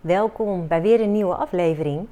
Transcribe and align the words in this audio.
welkom 0.00 0.68
bij 0.68 0.82
weer 0.82 1.00
een 1.00 1.12
nieuwe 1.12 1.34
aflevering. 1.34 2.08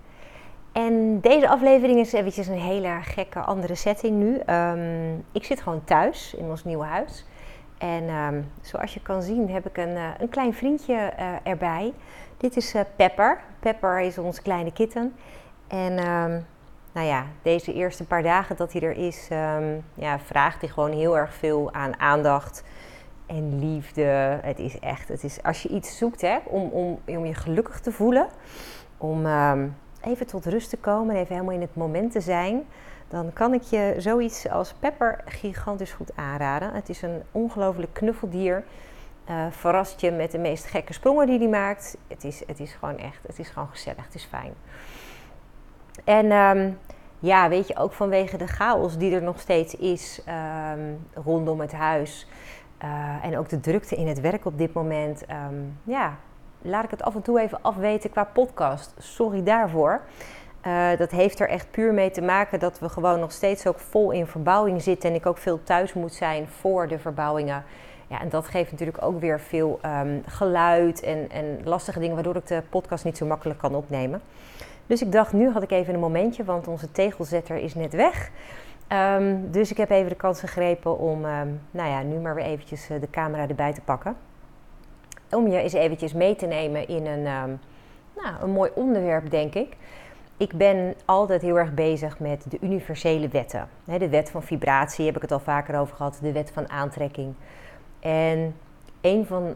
En 0.72 1.21
deze 1.21 1.48
aflevering 1.48 1.99
is 1.99 2.12
eventjes 2.12 2.46
een 2.46 2.58
hele 2.58 2.99
gekke 3.03 3.41
andere 3.41 3.75
setting 3.75 4.17
nu. 4.17 4.38
Ehm, 4.38 5.14
ik 5.33 5.44
zit 5.44 5.60
gewoon 5.60 5.84
thuis 5.84 6.34
in 6.34 6.44
ons 6.44 6.64
nieuwe 6.64 6.84
huis. 6.84 7.24
En 7.78 8.09
ehm, 8.09 8.43
zoals 8.61 8.95
je 8.95 9.00
kan 9.00 9.22
zien 9.22 9.50
heb 9.50 9.66
ik 9.66 9.77
een, 9.77 9.96
uh, 9.96 10.09
een 10.18 10.29
klein 10.29 10.54
vriendje 10.54 11.12
uh, 11.18 11.32
erbij. 11.43 11.93
Dit 12.36 12.56
is 12.56 12.74
uh, 12.74 12.80
Pepper. 12.96 13.41
Pepper 13.61 14.00
is 14.00 14.18
ons 14.18 14.43
kleine 14.43 14.73
kitten. 14.73 15.14
En 15.68 15.93
um, 15.93 16.46
nou 16.93 17.07
ja, 17.07 17.25
deze 17.43 17.73
eerste 17.73 18.05
paar 18.05 18.23
dagen 18.23 18.57
dat 18.57 18.73
hij 18.73 18.82
er 18.82 18.96
is, 18.96 19.29
ja, 19.95 20.18
vraagt 20.18 20.61
hij 20.61 20.70
gewoon 20.70 20.93
heel 20.93 21.16
erg 21.16 21.34
veel 21.34 21.73
aan 21.73 22.00
aandacht 22.00 22.64
en 23.29 23.59
liefde. 23.59 24.39
Het 24.43 24.59
is 24.59 24.79
echt, 24.79 25.09
het 25.09 25.25
is, 25.25 25.43
als 25.43 25.63
je 25.63 25.69
iets 25.69 25.99
zoekt 25.99 26.21
hè, 26.21 26.39
om, 26.45 26.69
om, 26.69 26.99
om 27.07 27.27
je 27.27 27.35
gelukkig 27.35 27.81
te 27.81 27.93
voelen, 27.93 28.27
om 28.99 29.27
um, 29.27 29.77
even 30.03 30.27
tot 30.27 30.46
rust 30.46 30.71
te 30.71 30.77
komen 30.77 31.14
en 31.14 31.21
even 31.21 31.35
helemaal 31.35 31.55
in 31.55 31.61
het 31.61 31.77
moment 31.77 32.12
te 32.12 32.20
zijn, 32.20 32.64
dan 33.09 33.33
kan 33.33 33.55
ik 33.55 33.62
je 33.62 33.95
zoiets 33.98 34.48
als 34.48 34.74
Pepper 34.78 35.20
gigantisch 35.24 35.92
goed 35.92 36.10
aanraden. 36.14 36.72
Het 36.74 36.88
is 36.88 37.02
een 37.02 37.22
ongelooflijk 37.33 37.92
knuffeldier. 37.92 38.64
Uh, 39.30 39.47
verrast 39.50 40.00
je 40.00 40.10
met 40.10 40.30
de 40.30 40.38
meest 40.38 40.64
gekke 40.64 40.92
sprongen 40.92 41.27
die 41.27 41.38
hij 41.38 41.48
maakt. 41.48 41.97
Het 42.06 42.24
is, 42.24 42.42
het 42.47 42.60
is 42.60 42.72
gewoon 42.72 42.98
echt, 42.98 43.27
het 43.27 43.38
is 43.38 43.48
gewoon 43.48 43.69
gezellig, 43.69 44.05
het 44.05 44.14
is 44.14 44.24
fijn. 44.24 44.52
En 46.05 46.33
um, 46.33 46.78
ja, 47.19 47.48
weet 47.48 47.69
je, 47.69 47.77
ook 47.77 47.92
vanwege 47.92 48.36
de 48.36 48.47
chaos 48.47 48.97
die 48.98 49.14
er 49.14 49.22
nog 49.22 49.41
steeds 49.41 49.74
is 49.74 50.22
um, 50.74 51.06
rondom 51.14 51.60
het 51.60 51.72
huis 51.72 52.27
uh, 52.84 53.24
en 53.24 53.38
ook 53.38 53.48
de 53.48 53.60
drukte 53.60 53.96
in 53.96 54.06
het 54.06 54.20
werk 54.20 54.45
op 54.45 54.59
dit 54.59 54.73
moment. 54.73 55.23
Um, 55.50 55.78
ja, 55.82 56.16
laat 56.62 56.84
ik 56.84 56.91
het 56.91 57.02
af 57.02 57.14
en 57.14 57.23
toe 57.23 57.41
even 57.41 57.59
afweten 57.62 58.10
qua 58.10 58.24
podcast. 58.24 58.95
Sorry 58.98 59.42
daarvoor. 59.42 60.00
Uh, 60.66 60.96
dat 60.96 61.10
heeft 61.10 61.41
er 61.41 61.48
echt 61.48 61.70
puur 61.70 61.94
mee 61.94 62.11
te 62.11 62.22
maken 62.22 62.58
dat 62.58 62.78
we 62.78 62.89
gewoon 62.89 63.20
nog 63.20 63.33
steeds 63.33 63.67
ook 63.67 63.78
vol 63.78 64.11
in 64.11 64.27
verbouwing 64.27 64.83
zitten. 64.83 65.11
En 65.11 65.17
ik 65.17 65.27
ook 65.27 65.39
veel 65.39 65.62
thuis 65.62 65.92
moet 65.92 66.14
zijn 66.14 66.48
voor 66.48 66.89
de 66.89 66.98
verbouwingen. 66.98 67.64
Ja, 68.06 68.20
en 68.20 68.28
dat 68.28 68.48
geeft 68.48 68.70
natuurlijk 68.70 69.02
ook 69.02 69.20
weer 69.20 69.41
veel 69.41 69.80
um, 69.84 70.22
geluid 70.27 71.02
en, 71.02 71.30
en 71.30 71.61
lastige 71.64 71.98
dingen, 71.98 72.14
waardoor 72.14 72.36
ik 72.36 72.47
de 72.47 72.62
podcast 72.70 73.05
niet 73.05 73.17
zo 73.17 73.27
makkelijk 73.27 73.58
kan 73.58 73.74
opnemen. 73.74 74.20
Dus 74.86 75.02
ik 75.02 75.12
dacht, 75.12 75.33
nu 75.33 75.50
had 75.50 75.62
ik 75.62 75.70
even 75.70 75.95
een 75.95 76.00
momentje, 76.00 76.45
want 76.45 76.69
onze 76.69 76.91
tegelzetter 76.91 77.56
is 77.56 77.74
net 77.74 77.92
weg. 77.92 78.30
Um, 78.92 79.50
dus 79.50 79.70
ik 79.70 79.77
heb 79.77 79.91
even 79.91 80.08
de 80.08 80.14
kans 80.14 80.41
gegrepen 80.41 80.98
om, 80.98 81.25
um, 81.25 81.61
nou 81.70 81.91
ja, 81.91 82.03
nu 82.03 82.19
maar 82.19 82.34
weer 82.34 82.44
eventjes 82.44 82.91
uh, 82.91 83.00
de 83.00 83.11
camera 83.11 83.48
erbij 83.48 83.72
te 83.72 83.80
pakken. 83.80 84.17
Om 85.30 85.48
je 85.48 85.58
eens 85.58 85.72
eventjes 85.72 86.12
mee 86.12 86.36
te 86.36 86.47
nemen 86.47 86.89
in 86.89 87.06
een, 87.06 87.27
um, 87.27 87.61
nou, 88.17 88.42
een 88.42 88.50
mooi 88.50 88.70
onderwerp, 88.75 89.30
denk 89.30 89.55
ik. 89.55 89.77
Ik 90.36 90.53
ben 90.53 90.95
altijd 91.05 91.42
heel 91.42 91.58
erg 91.58 91.75
bezig 91.75 92.19
met 92.19 92.45
de 92.50 92.58
universele 92.61 93.28
wetten. 93.28 93.69
De 93.84 94.08
wet 94.08 94.30
van 94.30 94.42
vibratie 94.42 95.06
heb 95.06 95.17
ik 95.17 95.23
het 95.23 95.33
al 95.33 95.41
vaker 95.41 95.78
over 95.78 95.97
gehad, 95.97 96.19
de 96.23 96.33
wet 96.33 96.50
van 96.50 96.70
aantrekking. 96.70 97.34
En 98.00 98.56
een 99.00 99.27
van, 99.27 99.55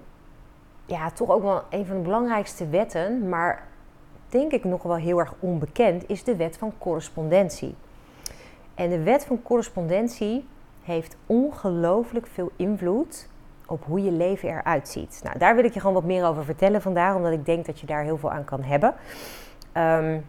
ja, 0.87 1.11
toch 1.11 1.31
ook 1.31 1.43
wel 1.43 1.63
een 1.71 1.87
van 1.87 1.97
de 1.97 2.03
belangrijkste 2.03 2.69
wetten, 2.69 3.29
maar 3.29 3.67
denk 4.29 4.53
ik 4.53 4.65
nog 4.65 4.83
wel 4.83 4.97
heel 4.97 5.19
erg 5.19 5.35
onbekend, 5.39 6.09
is 6.09 6.25
de 6.25 6.37
wet 6.37 6.59
van 6.59 6.73
correspondentie. 6.79 7.75
En 8.75 8.91
de 8.91 9.03
wet 9.03 9.25
van 9.25 9.43
correspondentie 9.43 10.49
heeft 10.83 11.17
ongelooflijk 11.27 12.27
veel 12.27 12.51
invloed 12.57 13.29
op 13.67 13.85
hoe 13.85 14.03
je 14.03 14.11
leven 14.11 14.49
eruit 14.49 14.89
ziet. 14.89 15.21
Nou, 15.25 15.39
daar 15.39 15.55
wil 15.55 15.65
ik 15.65 15.75
je 15.75 15.81
gewoon 15.81 15.95
wat 15.95 16.05
meer 16.05 16.27
over 16.27 16.45
vertellen 16.45 16.83
vandaag, 16.83 17.15
omdat 17.15 17.33
ik 17.33 17.47
denk 17.47 17.67
dat 17.67 17.81
je 17.81 17.87
daar 17.87 18.03
heel 18.03 18.19
veel 18.19 18.31
aan 18.31 18.45
kan 18.45 18.63
hebben. 18.63 18.95
Um, 19.77 20.25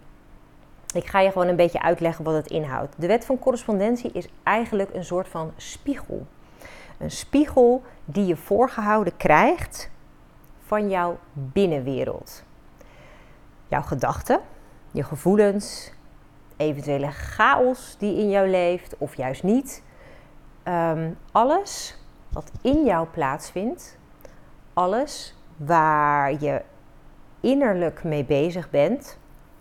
ik 0.94 1.08
ga 1.08 1.20
je 1.20 1.32
gewoon 1.32 1.48
een 1.48 1.56
beetje 1.56 1.82
uitleggen 1.82 2.24
wat 2.24 2.34
het 2.34 2.48
inhoudt. 2.48 2.96
De 2.98 3.08
wet 3.08 3.26
van 3.26 3.40
correspondentie 3.40 4.12
is 4.12 4.28
eigenlijk 4.44 4.94
een 4.94 5.06
soort 5.06 5.28
van 5.28 5.52
spiegel. 5.56 6.26
Een 6.98 7.12
spiegel 7.12 7.84
die 8.06 8.26
je 8.26 8.36
voorgehouden 8.36 9.18
krijgt 9.18 9.90
van 10.66 10.90
jouw 10.90 11.18
binnenwereld. 11.34 12.44
Jouw 13.68 13.82
gedachten, 13.82 14.40
je 14.92 15.04
gevoelens, 15.04 15.92
eventuele 16.58 17.12
chaos 17.12 17.96
die 18.00 18.18
in 18.18 18.30
jou 18.30 18.50
leeft 18.50 18.96
of 18.98 19.16
juist 19.16 19.44
niet. 19.44 19.84
Um, 20.68 21.18
alles 21.32 21.98
wat 22.30 22.52
in 22.62 22.84
jou 22.86 23.08
plaatsvindt, 23.08 23.98
alles 24.74 25.36
waar 25.58 26.32
je 26.44 26.62
innerlijk 27.40 28.04
mee 28.04 28.26
bezig 28.26 28.70
bent, 28.70 29.18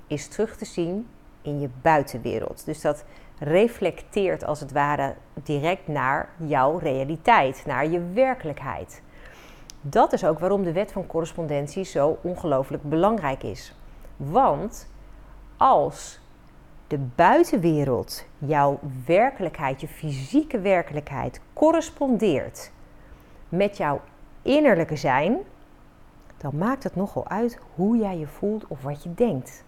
is 0.07 0.29
terug 0.29 0.57
te 0.57 0.65
zien 0.65 1.09
in 1.43 1.61
je 1.61 1.69
buitenwereld. 1.83 2.65
Dus 2.65 2.81
dat 2.81 3.05
reflecteert 3.39 4.45
als 4.45 4.61
het 4.61 4.73
ware 4.73 5.15
direct 5.35 5.89
naar 5.89 6.29
jouw 6.37 6.79
realiteit, 6.79 7.63
naar 7.67 7.89
je 7.89 8.13
werkelijkheid. 8.13 9.03
Dat 9.81 10.13
is 10.13 10.25
ook 10.25 10.39
waarom 10.39 10.63
de 10.63 10.73
wet 10.73 10.93
van 10.93 11.07
correspondentie 11.07 11.85
zo 11.85 12.19
ongelooflijk 12.23 12.83
belangrijk 12.83 13.43
is. 13.43 13.75
Want 14.17 14.91
als 15.57 16.21
de 16.93 16.99
buitenwereld, 17.15 18.25
jouw 18.39 18.79
werkelijkheid, 19.07 19.81
je 19.81 19.89
fysieke 19.89 20.61
werkelijkheid, 20.61 21.41
correspondeert 21.53 22.73
met 23.49 23.77
jouw 23.77 24.01
innerlijke 24.43 24.97
zijn, 24.97 25.39
dan 26.37 26.57
maakt 26.57 26.83
het 26.83 26.97
nogal 26.97 27.29
uit 27.29 27.59
hoe 27.75 27.97
jij 27.97 28.19
je 28.19 28.27
voelt 28.27 28.67
of 28.67 28.83
wat 28.83 29.03
je 29.03 29.15
denkt. 29.15 29.65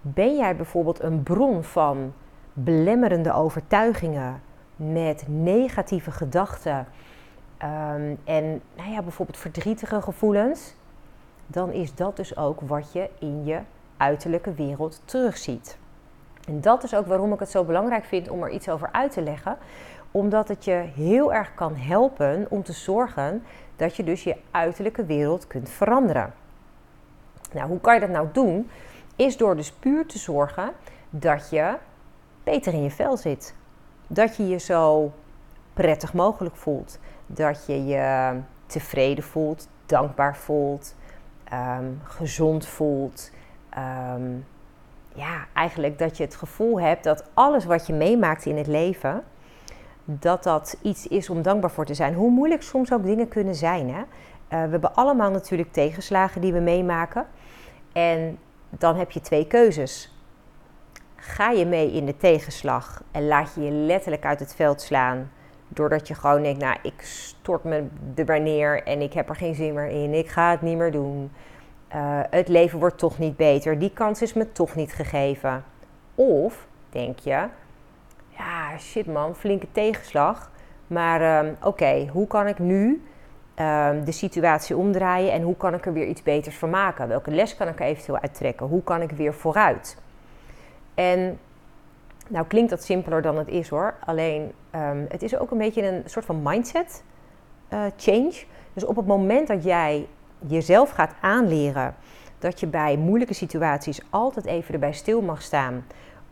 Ben 0.00 0.36
jij 0.36 0.56
bijvoorbeeld 0.56 1.02
een 1.02 1.22
bron 1.22 1.64
van 1.64 2.12
belemmerende 2.52 3.32
overtuigingen 3.32 4.42
met 4.76 5.24
negatieve 5.28 6.10
gedachten 6.10 6.78
um, 6.78 8.18
en 8.24 8.62
nou 8.76 8.90
ja, 8.90 9.02
bijvoorbeeld 9.02 9.38
verdrietige 9.38 10.02
gevoelens, 10.02 10.74
dan 11.46 11.72
is 11.72 11.94
dat 11.94 12.16
dus 12.16 12.36
ook 12.36 12.60
wat 12.60 12.92
je 12.92 13.10
in 13.18 13.44
je 13.44 13.60
uiterlijke 13.96 14.54
wereld 14.54 15.02
terugziet. 15.04 15.80
En 16.46 16.60
dat 16.60 16.82
is 16.82 16.94
ook 16.94 17.06
waarom 17.06 17.32
ik 17.32 17.38
het 17.38 17.50
zo 17.50 17.64
belangrijk 17.64 18.04
vind 18.04 18.28
om 18.28 18.42
er 18.42 18.50
iets 18.50 18.68
over 18.68 18.88
uit 18.92 19.12
te 19.12 19.22
leggen. 19.22 19.56
Omdat 20.10 20.48
het 20.48 20.64
je 20.64 20.84
heel 20.94 21.32
erg 21.32 21.54
kan 21.54 21.76
helpen 21.76 22.46
om 22.48 22.62
te 22.62 22.72
zorgen 22.72 23.42
dat 23.76 23.96
je 23.96 24.04
dus 24.04 24.24
je 24.24 24.36
uiterlijke 24.50 25.04
wereld 25.04 25.46
kunt 25.46 25.68
veranderen. 25.68 26.34
Nou, 27.52 27.68
hoe 27.68 27.80
kan 27.80 27.94
je 27.94 28.00
dat 28.00 28.08
nou 28.08 28.28
doen? 28.32 28.70
Is 29.16 29.36
door 29.36 29.56
dus 29.56 29.72
puur 29.72 30.06
te 30.06 30.18
zorgen 30.18 30.72
dat 31.10 31.50
je 31.50 31.76
beter 32.44 32.72
in 32.72 32.82
je 32.82 32.90
vel 32.90 33.16
zit. 33.16 33.54
Dat 34.06 34.36
je 34.36 34.48
je 34.48 34.58
zo 34.58 35.12
prettig 35.72 36.12
mogelijk 36.12 36.56
voelt. 36.56 36.98
Dat 37.26 37.66
je 37.66 37.84
je 37.86 38.38
tevreden 38.66 39.24
voelt, 39.24 39.68
dankbaar 39.86 40.36
voelt, 40.36 40.94
um, 41.52 42.00
gezond 42.02 42.66
voelt. 42.66 43.30
Um, 44.14 44.46
ja, 45.14 45.46
eigenlijk 45.52 45.98
dat 45.98 46.16
je 46.16 46.24
het 46.24 46.34
gevoel 46.34 46.80
hebt 46.80 47.04
dat 47.04 47.24
alles 47.34 47.64
wat 47.64 47.86
je 47.86 47.92
meemaakt 47.92 48.46
in 48.46 48.56
het 48.56 48.66
leven, 48.66 49.24
dat 50.04 50.42
dat 50.42 50.76
iets 50.82 51.06
is 51.06 51.30
om 51.30 51.42
dankbaar 51.42 51.70
voor 51.70 51.84
te 51.84 51.94
zijn. 51.94 52.14
Hoe 52.14 52.30
moeilijk 52.30 52.62
soms 52.62 52.92
ook 52.92 53.04
dingen 53.04 53.28
kunnen 53.28 53.54
zijn. 53.54 53.90
Hè? 53.90 54.00
Uh, 54.00 54.04
we 54.48 54.56
hebben 54.70 54.94
allemaal 54.94 55.30
natuurlijk 55.30 55.72
tegenslagen 55.72 56.40
die 56.40 56.52
we 56.52 56.60
meemaken. 56.60 57.26
En 57.92 58.38
dan 58.68 58.96
heb 58.96 59.10
je 59.10 59.20
twee 59.20 59.46
keuzes. 59.46 60.16
Ga 61.16 61.50
je 61.50 61.66
mee 61.66 61.92
in 61.92 62.06
de 62.06 62.16
tegenslag 62.16 63.02
en 63.10 63.26
laat 63.26 63.54
je 63.54 63.64
je 63.64 63.70
letterlijk 63.70 64.24
uit 64.24 64.40
het 64.40 64.54
veld 64.54 64.80
slaan. 64.80 65.30
Doordat 65.68 66.08
je 66.08 66.14
gewoon 66.14 66.42
denkt, 66.42 66.60
nou, 66.60 66.76
ik 66.82 67.00
stort 67.02 67.64
me 67.64 67.86
er 68.14 68.40
neer 68.40 68.82
en 68.82 69.00
ik 69.00 69.12
heb 69.12 69.28
er 69.28 69.36
geen 69.36 69.54
zin 69.54 69.74
meer 69.74 69.88
in. 69.88 70.14
Ik 70.14 70.28
ga 70.28 70.50
het 70.50 70.62
niet 70.62 70.76
meer 70.76 70.92
doen. 70.92 71.32
Uh, 71.94 72.20
het 72.30 72.48
leven 72.48 72.78
wordt 72.78 72.98
toch 72.98 73.18
niet 73.18 73.36
beter. 73.36 73.78
Die 73.78 73.90
kans 73.90 74.22
is 74.22 74.32
me 74.32 74.52
toch 74.52 74.74
niet 74.74 74.92
gegeven. 74.92 75.64
Of 76.14 76.66
denk 76.90 77.18
je, 77.18 77.46
ja, 78.28 78.78
shit 78.78 79.06
man, 79.06 79.34
flinke 79.34 79.66
tegenslag. 79.72 80.50
Maar 80.86 81.44
um, 81.44 81.56
oké, 81.62 82.08
hoe 82.12 82.26
kan 82.26 82.46
ik 82.46 82.58
nu 82.58 83.02
um, 83.56 84.04
de 84.04 84.12
situatie 84.12 84.76
omdraaien 84.76 85.32
en 85.32 85.42
hoe 85.42 85.56
kan 85.56 85.74
ik 85.74 85.86
er 85.86 85.92
weer 85.92 86.06
iets 86.06 86.22
beters 86.22 86.56
van 86.56 86.70
maken? 86.70 87.08
Welke 87.08 87.30
les 87.30 87.56
kan 87.56 87.68
ik 87.68 87.80
er 87.80 87.86
eventueel 87.86 88.18
uittrekken? 88.20 88.66
Hoe 88.66 88.82
kan 88.82 89.02
ik 89.02 89.10
weer 89.10 89.34
vooruit? 89.34 89.96
En 90.94 91.38
nou 92.28 92.46
klinkt 92.46 92.70
dat 92.70 92.84
simpeler 92.84 93.22
dan 93.22 93.38
het 93.38 93.48
is 93.48 93.68
hoor. 93.68 93.94
Alleen 94.04 94.52
um, 94.74 95.06
het 95.08 95.22
is 95.22 95.36
ook 95.36 95.50
een 95.50 95.58
beetje 95.58 95.86
een 95.86 96.02
soort 96.04 96.24
van 96.24 96.42
mindset 96.42 97.02
uh, 97.72 97.84
change. 97.96 98.44
Dus 98.72 98.84
op 98.84 98.96
het 98.96 99.06
moment 99.06 99.48
dat 99.48 99.64
jij 99.64 100.06
jezelf 100.46 100.90
gaat 100.90 101.14
aanleren 101.20 101.94
dat 102.38 102.60
je 102.60 102.66
bij 102.66 102.96
moeilijke 102.96 103.34
situaties 103.34 104.00
altijd 104.10 104.46
even 104.46 104.74
erbij 104.74 104.92
stil 104.92 105.20
mag 105.20 105.42
staan 105.42 105.84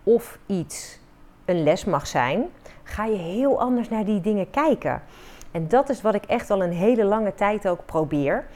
of 0.03 0.39
iets 0.47 1.01
een 1.45 1.63
les 1.63 1.85
mag 1.85 2.07
zijn, 2.07 2.45
ga 2.83 3.05
je 3.05 3.17
heel 3.17 3.61
anders 3.61 3.89
naar 3.89 4.05
die 4.05 4.21
dingen 4.21 4.51
kijken. 4.51 5.03
En 5.51 5.69
dat 5.69 5.89
is 5.89 6.03
wat 6.03 6.15
ik 6.15 6.25
echt 6.25 6.51
al 6.51 6.63
een 6.63 6.73
hele 6.73 7.05
lange 7.05 7.35
tijd 7.35 7.69
ook 7.69 7.85
probeer. 7.85 8.47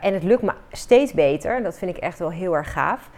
en 0.00 0.14
het 0.14 0.22
lukt 0.22 0.42
me 0.42 0.52
steeds 0.72 1.12
beter. 1.12 1.62
Dat 1.62 1.78
vind 1.78 1.96
ik 1.96 2.02
echt 2.02 2.18
wel 2.18 2.30
heel 2.30 2.56
erg 2.56 2.72
gaaf. 2.72 3.10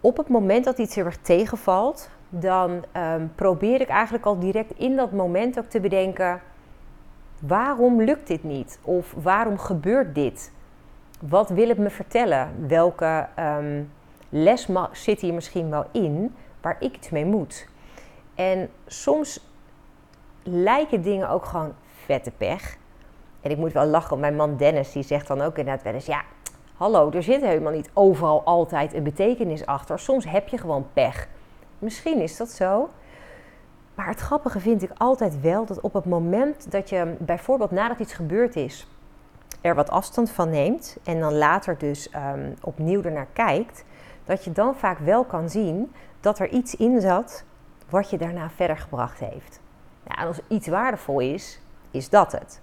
Op 0.00 0.16
het 0.16 0.28
moment 0.28 0.64
dat 0.64 0.78
iets 0.78 0.94
heel 0.94 1.04
erg 1.04 1.16
tegenvalt, 1.16 2.10
dan 2.28 2.84
ehm, 2.92 3.26
probeer 3.34 3.80
ik 3.80 3.88
eigenlijk 3.88 4.26
al 4.26 4.38
direct 4.38 4.72
in 4.76 4.96
dat 4.96 5.12
moment 5.12 5.58
ook 5.58 5.64
te 5.64 5.80
bedenken: 5.80 6.40
waarom 7.40 8.02
lukt 8.02 8.26
dit 8.26 8.44
niet? 8.44 8.78
Of 8.82 9.14
waarom 9.22 9.58
gebeurt 9.58 10.14
dit? 10.14 10.52
Wat 11.28 11.48
wil 11.48 11.68
het 11.68 11.78
me 11.78 11.90
vertellen? 11.90 12.66
Welke 12.68 13.26
ehm, 13.34 13.82
les 14.28 14.68
zit 14.92 15.20
hier 15.20 15.34
misschien 15.34 15.70
wel 15.70 15.84
in 15.92 16.34
waar 16.60 16.76
ik 16.80 16.96
iets 16.96 17.10
mee 17.10 17.24
moet? 17.24 17.68
En 18.34 18.70
soms 18.86 19.46
lijken 20.42 21.02
dingen 21.02 21.28
ook 21.28 21.44
gewoon 21.44 21.72
vette 22.04 22.30
pech. 22.30 22.76
En 23.40 23.50
ik 23.50 23.56
moet 23.56 23.72
wel 23.72 23.86
lachen, 23.86 24.20
mijn 24.20 24.36
man 24.36 24.56
Dennis 24.56 24.92
die 24.92 25.02
zegt 25.02 25.26
dan 25.26 25.40
ook 25.40 25.58
inderdaad 25.58 25.84
wel 25.84 25.92
eens: 25.92 26.06
ja, 26.06 26.22
hallo, 26.76 27.10
er 27.10 27.22
zit 27.22 27.40
helemaal 27.40 27.72
niet 27.72 27.90
overal 27.92 28.44
altijd 28.44 28.94
een 28.94 29.02
betekenis 29.02 29.66
achter. 29.66 29.98
Soms 29.98 30.24
heb 30.24 30.48
je 30.48 30.58
gewoon 30.58 30.86
pech. 30.92 31.28
Misschien 31.78 32.20
is 32.20 32.36
dat 32.36 32.50
zo. 32.50 32.88
Maar 33.94 34.08
het 34.08 34.20
grappige 34.20 34.60
vind 34.60 34.82
ik 34.82 34.90
altijd 34.96 35.40
wel 35.40 35.64
dat 35.64 35.80
op 35.80 35.92
het 35.92 36.04
moment 36.04 36.70
dat 36.70 36.88
je 36.88 37.14
bijvoorbeeld 37.18 37.70
nadat 37.70 37.98
iets 37.98 38.12
gebeurd 38.12 38.56
is, 38.56 38.88
er 39.64 39.74
wat 39.74 39.90
afstand 39.90 40.30
van 40.30 40.50
neemt 40.50 40.96
en 41.04 41.20
dan 41.20 41.34
later 41.34 41.78
dus 41.78 42.08
um, 42.34 42.54
opnieuw 42.60 43.02
ernaar 43.02 43.28
kijkt, 43.32 43.84
dat 44.24 44.44
je 44.44 44.52
dan 44.52 44.76
vaak 44.76 44.98
wel 44.98 45.24
kan 45.24 45.50
zien 45.50 45.92
dat 46.20 46.38
er 46.38 46.48
iets 46.48 46.76
in 46.76 47.00
zat 47.00 47.44
wat 47.88 48.10
je 48.10 48.18
daarna 48.18 48.50
verder 48.50 48.76
gebracht 48.76 49.18
heeft. 49.18 49.60
Nou, 50.04 50.20
en 50.20 50.26
als 50.26 50.40
iets 50.48 50.68
waardevol 50.68 51.20
is, 51.20 51.60
is 51.90 52.08
dat 52.08 52.32
het. 52.32 52.60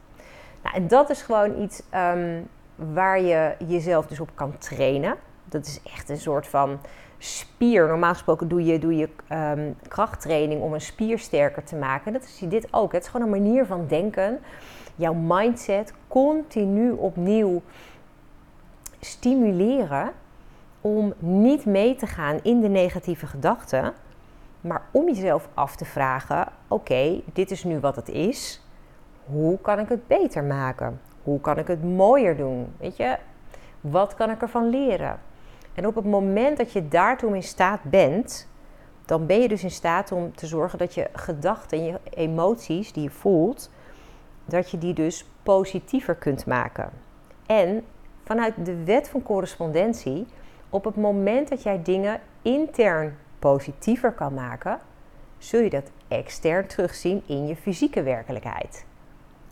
Nou, 0.63 0.75
en 0.75 0.87
dat 0.87 1.09
is 1.09 1.21
gewoon 1.21 1.61
iets 1.61 1.83
um, 1.95 2.47
waar 2.75 3.21
je 3.21 3.55
jezelf 3.67 4.07
dus 4.07 4.19
op 4.19 4.29
kan 4.33 4.57
trainen. 4.57 5.15
Dat 5.45 5.65
is 5.65 5.81
echt 5.93 6.09
een 6.09 6.19
soort 6.19 6.47
van 6.47 6.79
spier. 7.17 7.87
Normaal 7.87 8.13
gesproken 8.13 8.47
doe 8.47 8.65
je, 8.65 8.79
doe 8.79 8.95
je 8.95 9.09
um, 9.29 9.75
krachttraining 9.87 10.61
om 10.61 10.73
een 10.73 10.81
spier 10.81 11.19
sterker 11.19 11.63
te 11.63 11.75
maken. 11.75 12.13
Dat 12.13 12.23
is 12.23 12.41
dit 12.49 12.67
ook. 12.71 12.91
Het 12.91 13.03
is 13.03 13.09
gewoon 13.09 13.25
een 13.25 13.43
manier 13.43 13.65
van 13.65 13.87
denken. 13.87 14.39
Jouw 15.01 15.13
mindset 15.13 15.93
continu 16.07 16.91
opnieuw 16.91 17.61
stimuleren 18.99 20.11
om 20.81 21.13
niet 21.19 21.65
mee 21.65 21.95
te 21.95 22.07
gaan 22.07 22.39
in 22.43 22.59
de 22.59 22.67
negatieve 22.67 23.25
gedachten, 23.25 23.93
maar 24.61 24.81
om 24.91 25.07
jezelf 25.07 25.49
af 25.53 25.75
te 25.75 25.85
vragen: 25.85 26.47
oké, 26.67 27.21
dit 27.33 27.51
is 27.51 27.63
nu 27.63 27.79
wat 27.79 27.95
het 27.95 28.09
is. 28.09 28.65
Hoe 29.25 29.59
kan 29.61 29.79
ik 29.79 29.89
het 29.89 30.07
beter 30.07 30.43
maken? 30.43 31.01
Hoe 31.23 31.39
kan 31.39 31.57
ik 31.57 31.67
het 31.67 31.83
mooier 31.83 32.37
doen? 32.37 32.73
Weet 32.77 32.97
je, 32.97 33.17
wat 33.79 34.15
kan 34.15 34.29
ik 34.29 34.41
ervan 34.41 34.69
leren? 34.69 35.19
En 35.73 35.87
op 35.87 35.95
het 35.95 36.05
moment 36.05 36.57
dat 36.57 36.71
je 36.71 36.87
daartoe 36.87 37.35
in 37.35 37.43
staat 37.43 37.83
bent, 37.83 38.47
dan 39.05 39.25
ben 39.25 39.41
je 39.41 39.47
dus 39.47 39.63
in 39.63 39.71
staat 39.71 40.11
om 40.11 40.35
te 40.35 40.47
zorgen 40.47 40.77
dat 40.79 40.93
je 40.93 41.09
gedachten 41.13 41.77
en 41.77 41.83
je 41.83 41.99
emoties 42.09 42.93
die 42.93 43.03
je 43.03 43.09
voelt, 43.09 43.69
dat 44.51 44.71
je 44.71 44.77
die 44.77 44.93
dus 44.93 45.25
positiever 45.43 46.15
kunt 46.15 46.45
maken. 46.45 46.89
En 47.45 47.85
vanuit 48.23 48.65
de 48.65 48.83
wet 48.83 49.09
van 49.09 49.23
correspondentie, 49.23 50.25
op 50.69 50.83
het 50.83 50.95
moment 50.95 51.49
dat 51.49 51.63
jij 51.63 51.81
dingen 51.83 52.19
intern 52.41 53.17
positiever 53.39 54.11
kan 54.11 54.33
maken, 54.33 54.79
zul 55.37 55.61
je 55.61 55.69
dat 55.69 55.91
extern 56.07 56.67
terugzien 56.67 57.23
in 57.25 57.47
je 57.47 57.55
fysieke 57.55 58.03
werkelijkheid. 58.03 58.85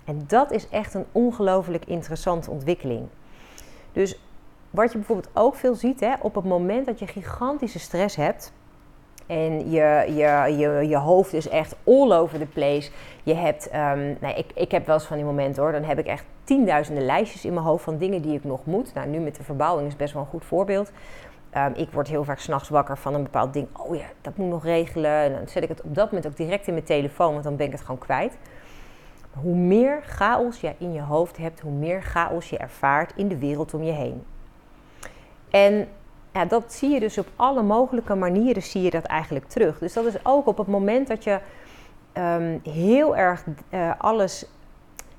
En 0.05 0.23
dat 0.27 0.51
is 0.51 0.69
echt 0.69 0.93
een 0.93 1.05
ongelooflijk 1.11 1.85
interessante 1.85 2.51
ontwikkeling. 2.51 3.07
Dus 3.91 4.19
wat 4.69 4.91
je 4.91 4.97
bijvoorbeeld 4.97 5.29
ook 5.33 5.55
veel 5.55 5.75
ziet, 5.75 5.99
hè, 5.99 6.13
op 6.21 6.35
het 6.35 6.45
moment 6.45 6.85
dat 6.85 6.99
je 6.99 7.07
gigantische 7.07 7.79
stress 7.79 8.15
hebt. 8.15 8.53
En 9.29 9.71
je, 9.71 10.05
je, 10.07 10.55
je, 10.57 10.87
je 10.87 10.97
hoofd 10.97 11.33
is 11.33 11.49
echt 11.49 11.75
all 11.85 12.11
over 12.11 12.39
the 12.39 12.45
place. 12.45 12.91
Je 13.23 13.33
hebt, 13.33 13.69
um, 13.75 14.17
nee, 14.21 14.33
ik, 14.33 14.45
ik 14.53 14.71
heb 14.71 14.85
wel 14.85 14.95
eens 14.95 15.05
van 15.05 15.15
die 15.15 15.25
momenten 15.25 15.63
hoor. 15.63 15.71
Dan 15.71 15.83
heb 15.83 15.99
ik 15.99 16.05
echt 16.05 16.25
tienduizenden 16.43 17.05
lijstjes 17.05 17.45
in 17.45 17.53
mijn 17.53 17.65
hoofd 17.65 17.83
van 17.83 17.97
dingen 17.97 18.21
die 18.21 18.35
ik 18.35 18.43
nog 18.43 18.65
moet. 18.65 18.93
Nou, 18.93 19.07
nu 19.07 19.19
met 19.19 19.35
de 19.35 19.43
verbouwing 19.43 19.87
is 19.87 19.95
best 19.95 20.13
wel 20.13 20.21
een 20.21 20.27
goed 20.27 20.45
voorbeeld. 20.45 20.91
Um, 21.57 21.73
ik 21.75 21.91
word 21.91 22.07
heel 22.07 22.23
vaak 22.23 22.39
s'nachts 22.39 22.69
wakker 22.69 22.97
van 22.97 23.13
een 23.13 23.23
bepaald 23.23 23.53
ding. 23.53 23.67
Oh 23.77 23.95
ja, 23.95 24.05
dat 24.21 24.37
moet 24.37 24.49
nog 24.49 24.63
regelen. 24.63 25.11
En 25.11 25.33
dan 25.33 25.47
zet 25.47 25.63
ik 25.63 25.69
het 25.69 25.81
op 25.81 25.95
dat 25.95 26.05
moment 26.05 26.27
ook 26.27 26.37
direct 26.37 26.67
in 26.67 26.73
mijn 26.73 26.85
telefoon, 26.85 27.31
want 27.31 27.43
dan 27.43 27.55
ben 27.55 27.65
ik 27.65 27.71
het 27.71 27.81
gewoon 27.81 27.97
kwijt. 27.97 28.37
Hoe 29.33 29.55
meer 29.55 29.99
chaos 30.03 30.61
je 30.61 30.73
in 30.77 30.93
je 30.93 31.01
hoofd 31.01 31.37
hebt, 31.37 31.59
hoe 31.59 31.71
meer 31.71 32.01
chaos 32.01 32.49
je 32.49 32.57
ervaart 32.57 33.13
in 33.15 33.27
de 33.27 33.37
wereld 33.37 33.73
om 33.73 33.83
je 33.83 33.91
heen. 33.91 34.23
En 35.49 35.87
ja, 36.39 36.45
dat 36.45 36.73
zie 36.73 36.89
je 36.89 36.99
dus 36.99 37.17
op 37.17 37.27
alle 37.35 37.61
mogelijke 37.61 38.15
manieren 38.15 38.63
zie 38.63 38.81
je 38.81 38.89
dat 38.89 39.03
eigenlijk 39.03 39.45
terug. 39.45 39.79
Dus 39.79 39.93
dat 39.93 40.05
is 40.05 40.25
ook 40.25 40.47
op 40.47 40.57
het 40.57 40.67
moment 40.67 41.07
dat 41.07 41.23
je 41.23 41.39
um, 42.13 42.59
heel 42.63 43.17
erg 43.17 43.43
uh, 43.69 43.91
alles 43.97 44.45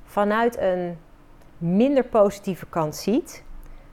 vanuit 0.05 0.58
een 0.58 0.99
minder 1.58 2.05
positieve 2.05 2.67
kant 2.67 2.96
ziet, 2.96 3.44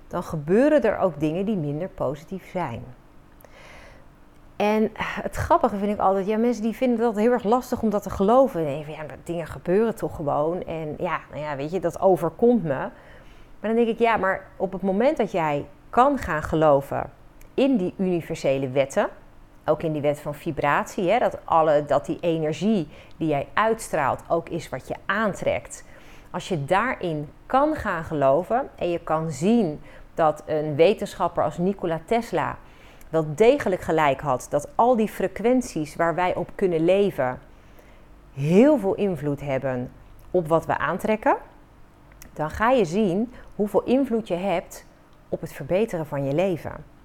dan 0.08 0.24
gebeuren 0.24 0.84
er 0.84 0.98
ook 0.98 1.20
dingen 1.20 1.46
die 1.46 1.58
minder 1.58 1.88
positief 1.88 2.50
zijn. 2.52 2.84
En 4.56 4.92
het 4.98 5.36
grappige 5.36 5.78
vind 5.78 5.92
ik 5.94 6.00
altijd, 6.00 6.28
ja, 6.28 6.38
mensen 6.38 6.64
die 6.64 6.76
vinden 6.76 7.00
dat 7.00 7.16
heel 7.16 7.32
erg 7.32 7.44
lastig 7.44 7.82
om 7.82 7.90
dat 7.90 8.04
te 8.04 8.10
geloven. 8.10 8.64
Nee, 8.64 8.84
van, 8.84 8.94
ja, 8.94 9.04
dingen 9.24 9.48
gebeuren 9.48 9.96
toch 9.96 10.16
gewoon. 10.16 10.64
En 10.64 10.96
ja, 10.98 11.20
nou 11.32 11.42
ja, 11.42 11.56
weet 11.56 11.72
je, 11.72 11.80
dat 11.80 12.00
overkomt 12.00 12.64
me. 12.64 12.90
Maar 13.60 13.70
dan 13.72 13.76
denk 13.76 13.88
ik, 13.88 14.00
ja, 14.00 14.18
maar 14.18 14.48
op 14.56 14.72
het 14.72 14.82
moment 14.82 15.18
dat 15.18 15.32
jij 15.32 15.66
kan 15.90 16.18
gaan 16.18 16.44
geloven 16.44 17.10
in 17.58 17.78
die 17.78 17.94
universele 17.98 18.70
wetten, 18.70 19.10
ook 19.66 19.84
in 19.84 19.92
die 19.92 20.02
wet 20.02 20.20
van 20.20 20.36
vibratie, 20.36 21.10
hè, 21.10 21.20
dat, 21.20 21.38
alle, 21.44 21.86
dat 21.86 22.06
die 22.06 22.18
energie 22.20 22.88
die 23.18 23.28
jij 23.28 23.48
uitstraalt 23.54 24.24
ook 24.28 24.50
is 24.50 24.70
wat 24.70 24.88
je 24.88 24.96
aantrekt. 25.06 25.86
Als 26.32 26.48
je 26.48 26.66
daarin 26.66 27.30
kan 27.46 27.76
gaan 27.76 28.04
geloven 28.04 28.70
en 28.76 28.90
je 28.90 29.00
kan 29.00 29.32
zien 29.32 29.82
dat 30.14 30.44
een 30.46 30.76
wetenschapper 30.76 31.44
als 31.44 31.58
Nikola 31.58 32.00
Tesla 32.06 32.58
wel 33.10 33.26
degelijk 33.36 33.82
gelijk 33.82 34.22
had 34.22 34.48
dat 34.50 34.70
al 34.76 34.96
die 34.96 35.08
frequenties 35.08 35.96
waar 35.96 36.16
wij 36.16 36.36
op 36.36 36.50
kunnen 36.56 36.86
leven 36.86 37.40
heel 38.34 38.78
veel 38.78 38.96
invloed 38.96 39.42
hebben 39.42 39.92
op 40.32 40.48
wat 40.48 40.66
we 40.66 40.78
aantrekken, 40.78 41.38
dan 42.34 42.50
ga 42.50 42.70
je 42.70 42.86
zien 42.86 43.34
hoeveel 43.56 43.84
invloed 43.84 44.28
je 44.28 44.36
hebt 44.36 44.86
op 45.30 45.42
het 45.42 45.54
verbeteren 45.54 46.06
van 46.06 46.26
je 46.26 46.34
leven. 46.34 46.96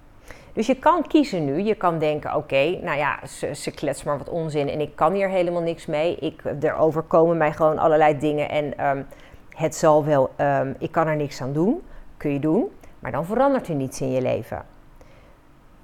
Dus 0.53 0.67
je 0.67 0.75
kan 0.75 1.07
kiezen 1.07 1.45
nu. 1.45 1.61
Je 1.61 1.75
kan 1.75 1.99
denken: 1.99 2.35
oké, 2.35 2.79
nou 2.81 2.97
ja, 2.97 3.19
ze, 3.27 3.55
ze 3.55 3.71
klets 3.71 4.03
maar 4.03 4.17
wat 4.17 4.29
onzin 4.29 4.69
en 4.69 4.79
ik 4.79 4.95
kan 4.95 5.13
hier 5.13 5.29
helemaal 5.29 5.61
niks 5.61 5.85
mee. 5.85 6.15
Ik, 6.15 6.41
er 6.61 6.75
overkomen 6.75 7.37
mij 7.37 7.51
gewoon 7.51 7.77
allerlei 7.77 8.17
dingen 8.17 8.49
en 8.49 8.77
ehm, 8.77 9.01
het 9.49 9.75
zal 9.75 10.05
wel, 10.05 10.29
um, 10.37 10.75
ik 10.79 10.91
kan 10.91 11.07
er 11.07 11.15
niks 11.15 11.41
aan 11.41 11.53
doen. 11.53 11.81
Kun 12.17 12.31
je 12.31 12.39
doen, 12.39 12.71
maar 12.99 13.11
dan 13.11 13.25
verandert 13.25 13.67
er 13.67 13.75
niets 13.75 14.01
in 14.01 14.11
je 14.11 14.21
leven. 14.21 14.65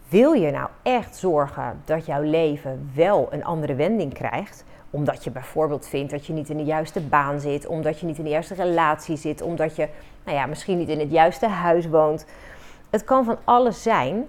Wil 0.09 0.31
je 0.31 0.51
nou 0.51 0.69
echt 0.83 1.15
zorgen 1.15 1.81
dat 1.85 2.05
jouw 2.05 2.21
leven 2.21 2.91
wel 2.95 3.27
een 3.29 3.43
andere 3.43 3.75
wending 3.75 4.13
krijgt? 4.13 4.65
Omdat 4.89 5.23
je 5.23 5.31
bijvoorbeeld 5.31 5.87
vindt 5.87 6.11
dat 6.11 6.25
je 6.25 6.33
niet 6.33 6.49
in 6.49 6.57
de 6.57 6.63
juiste 6.63 7.01
baan 7.01 7.39
zit, 7.39 7.67
omdat 7.67 7.99
je 7.99 8.05
niet 8.05 8.17
in 8.17 8.23
de 8.23 8.29
juiste 8.29 8.53
relatie 8.53 9.17
zit, 9.17 9.41
omdat 9.41 9.75
je 9.75 9.87
nou 10.23 10.37
ja, 10.37 10.45
misschien 10.45 10.77
niet 10.77 10.89
in 10.89 10.99
het 10.99 11.11
juiste 11.11 11.47
huis 11.47 11.87
woont. 11.87 12.25
Het 12.89 13.03
kan 13.03 13.25
van 13.25 13.37
alles 13.43 13.83
zijn. 13.83 14.27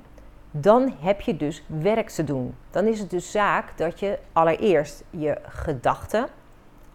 Dan 0.51 0.93
heb 1.01 1.21
je 1.21 1.37
dus 1.37 1.65
werk 1.67 2.09
te 2.09 2.25
doen. 2.25 2.55
Dan 2.71 2.87
is 2.87 3.01
het 3.01 3.11
dus 3.11 3.31
zaak 3.31 3.79
dat 3.79 4.01
je 4.01 4.19
allereerst 4.33 5.05
je 5.11 5.39
gedachten 5.43 6.27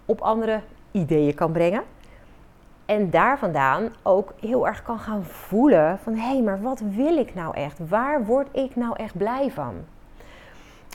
op 0.05 0.21
andere 0.21 0.61
ideeën 0.91 1.33
kan 1.33 1.51
brengen. 1.51 1.83
En 2.85 3.09
daar 3.09 3.39
vandaan 3.39 3.89
ook 4.03 4.33
heel 4.39 4.67
erg 4.67 4.83
kan 4.83 4.99
gaan 4.99 5.23
voelen 5.23 5.99
van 5.99 6.13
hé, 6.15 6.31
hey, 6.31 6.41
maar 6.41 6.61
wat 6.61 6.79
wil 6.79 7.17
ik 7.17 7.35
nou 7.35 7.55
echt? 7.55 7.89
Waar 7.89 8.25
word 8.25 8.47
ik 8.51 8.75
nou 8.75 8.95
echt 8.95 9.17
blij 9.17 9.51
van? 9.51 9.73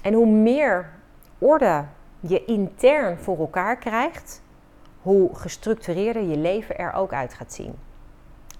En 0.02 0.12
hoe 0.12 0.26
meer 0.26 0.90
orde 1.38 1.84
je 2.20 2.44
intern 2.44 3.18
voor 3.18 3.38
elkaar 3.38 3.76
krijgt, 3.76 4.42
hoe 5.02 5.34
gestructureerder 5.34 6.22
je 6.22 6.36
leven 6.36 6.78
er 6.78 6.92
ook 6.92 7.12
uit 7.12 7.34
gaat 7.34 7.52
zien. 7.52 7.74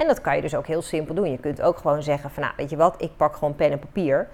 En 0.01 0.07
dat 0.07 0.21
kan 0.21 0.37
je 0.37 0.43
dus 0.43 0.55
ook 0.55 0.67
heel 0.67 0.83
simpel 0.83 1.15
doen. 1.15 1.31
Je 1.31 1.39
kunt 1.39 1.63
ook 1.63 1.79
gewoon 1.79 2.03
zeggen 2.03 2.31
van 2.31 2.43
nou, 2.43 2.55
weet 2.57 2.71
je 2.71 2.77
wat, 2.77 3.03
ik 3.03 3.17
pak 3.17 3.35
gewoon 3.35 3.55
pen 3.55 3.71
en 3.71 3.79
papier. 3.79 4.29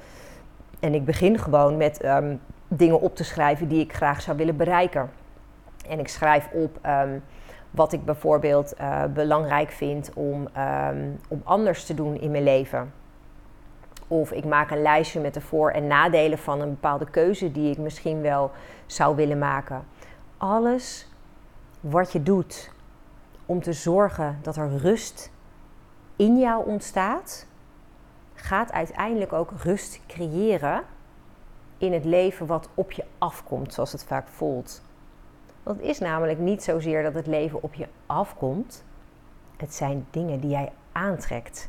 En 0.81 0.95
ik 0.95 1.05
begin 1.05 1.39
gewoon 1.39 1.77
met 1.77 2.05
um, 2.05 2.41
dingen 2.69 3.01
op 3.01 3.17
te 3.17 3.25
schrijven 3.25 3.69
die 3.69 3.81
ik 3.81 3.95
graag 3.95 4.23
zou 4.23 4.37
willen 4.37 4.57
bereiken. 4.57 5.11
En 5.89 5.99
ik 5.99 6.09
schrijf 6.09 6.49
op 6.53 6.79
um, 6.87 7.23
wat 7.71 7.93
ik 7.93 8.05
bijvoorbeeld 8.05 8.75
uh, 8.81 9.05
belangrijk 9.05 9.71
vind 9.71 10.11
om, 10.15 10.49
um, 10.89 11.21
om 11.29 11.41
anders 11.45 11.85
te 11.85 11.95
doen 11.95 12.21
in 12.21 12.31
mijn 12.31 12.43
leven. 12.43 12.93
Of 14.09 14.33
ik 14.33 14.45
maak 14.45 14.71
een 14.71 14.83
lijstje 14.83 15.21
met 15.21 15.35
de 15.35 15.41
voor- 15.41 15.71
en 15.71 15.87
nadelen 15.87 16.39
van 16.39 16.61
een 16.61 16.71
bepaalde 16.71 17.11
keuze 17.11 17.53
die 17.53 17.71
ik 17.71 17.79
misschien 17.79 18.21
wel 18.21 18.51
zou 18.87 19.17
willen 19.17 19.39
maken. 19.39 19.85
Alles 20.37 21.09
wat 21.81 22.13
je 22.13 22.23
doet 22.23 22.71
om 23.47 23.63
te 23.63 23.73
zorgen 23.73 24.39
dat 24.43 24.57
er 24.57 24.77
rust 24.77 25.35
in 26.17 26.39
jou 26.39 26.67
ontstaat, 26.67 27.47
gaat 28.35 28.73
uiteindelijk 28.73 29.33
ook 29.33 29.51
rust 29.63 30.01
creëren 30.07 30.83
in 31.79 31.93
het 31.93 32.05
leven 32.05 32.47
wat 32.47 32.69
op 32.75 32.93
je 32.93 33.05
afkomt, 33.19 33.75
zoals 33.75 33.93
het 33.93 34.05
vaak 34.05 34.29
voelt. 34.29 34.83
Want 35.63 35.79
het 35.79 35.87
is 35.87 35.99
namelijk 35.99 36.39
niet 36.39 36.63
zozeer 36.63 37.03
dat 37.03 37.15
het 37.15 37.27
leven 37.27 37.63
op 37.63 37.75
je 37.75 37.87
afkomt. 38.07 38.85
Het 39.57 39.75
zijn 39.75 40.07
dingen 40.11 40.41
die 40.41 40.51
jij 40.51 40.73
aantrekt. 40.93 41.69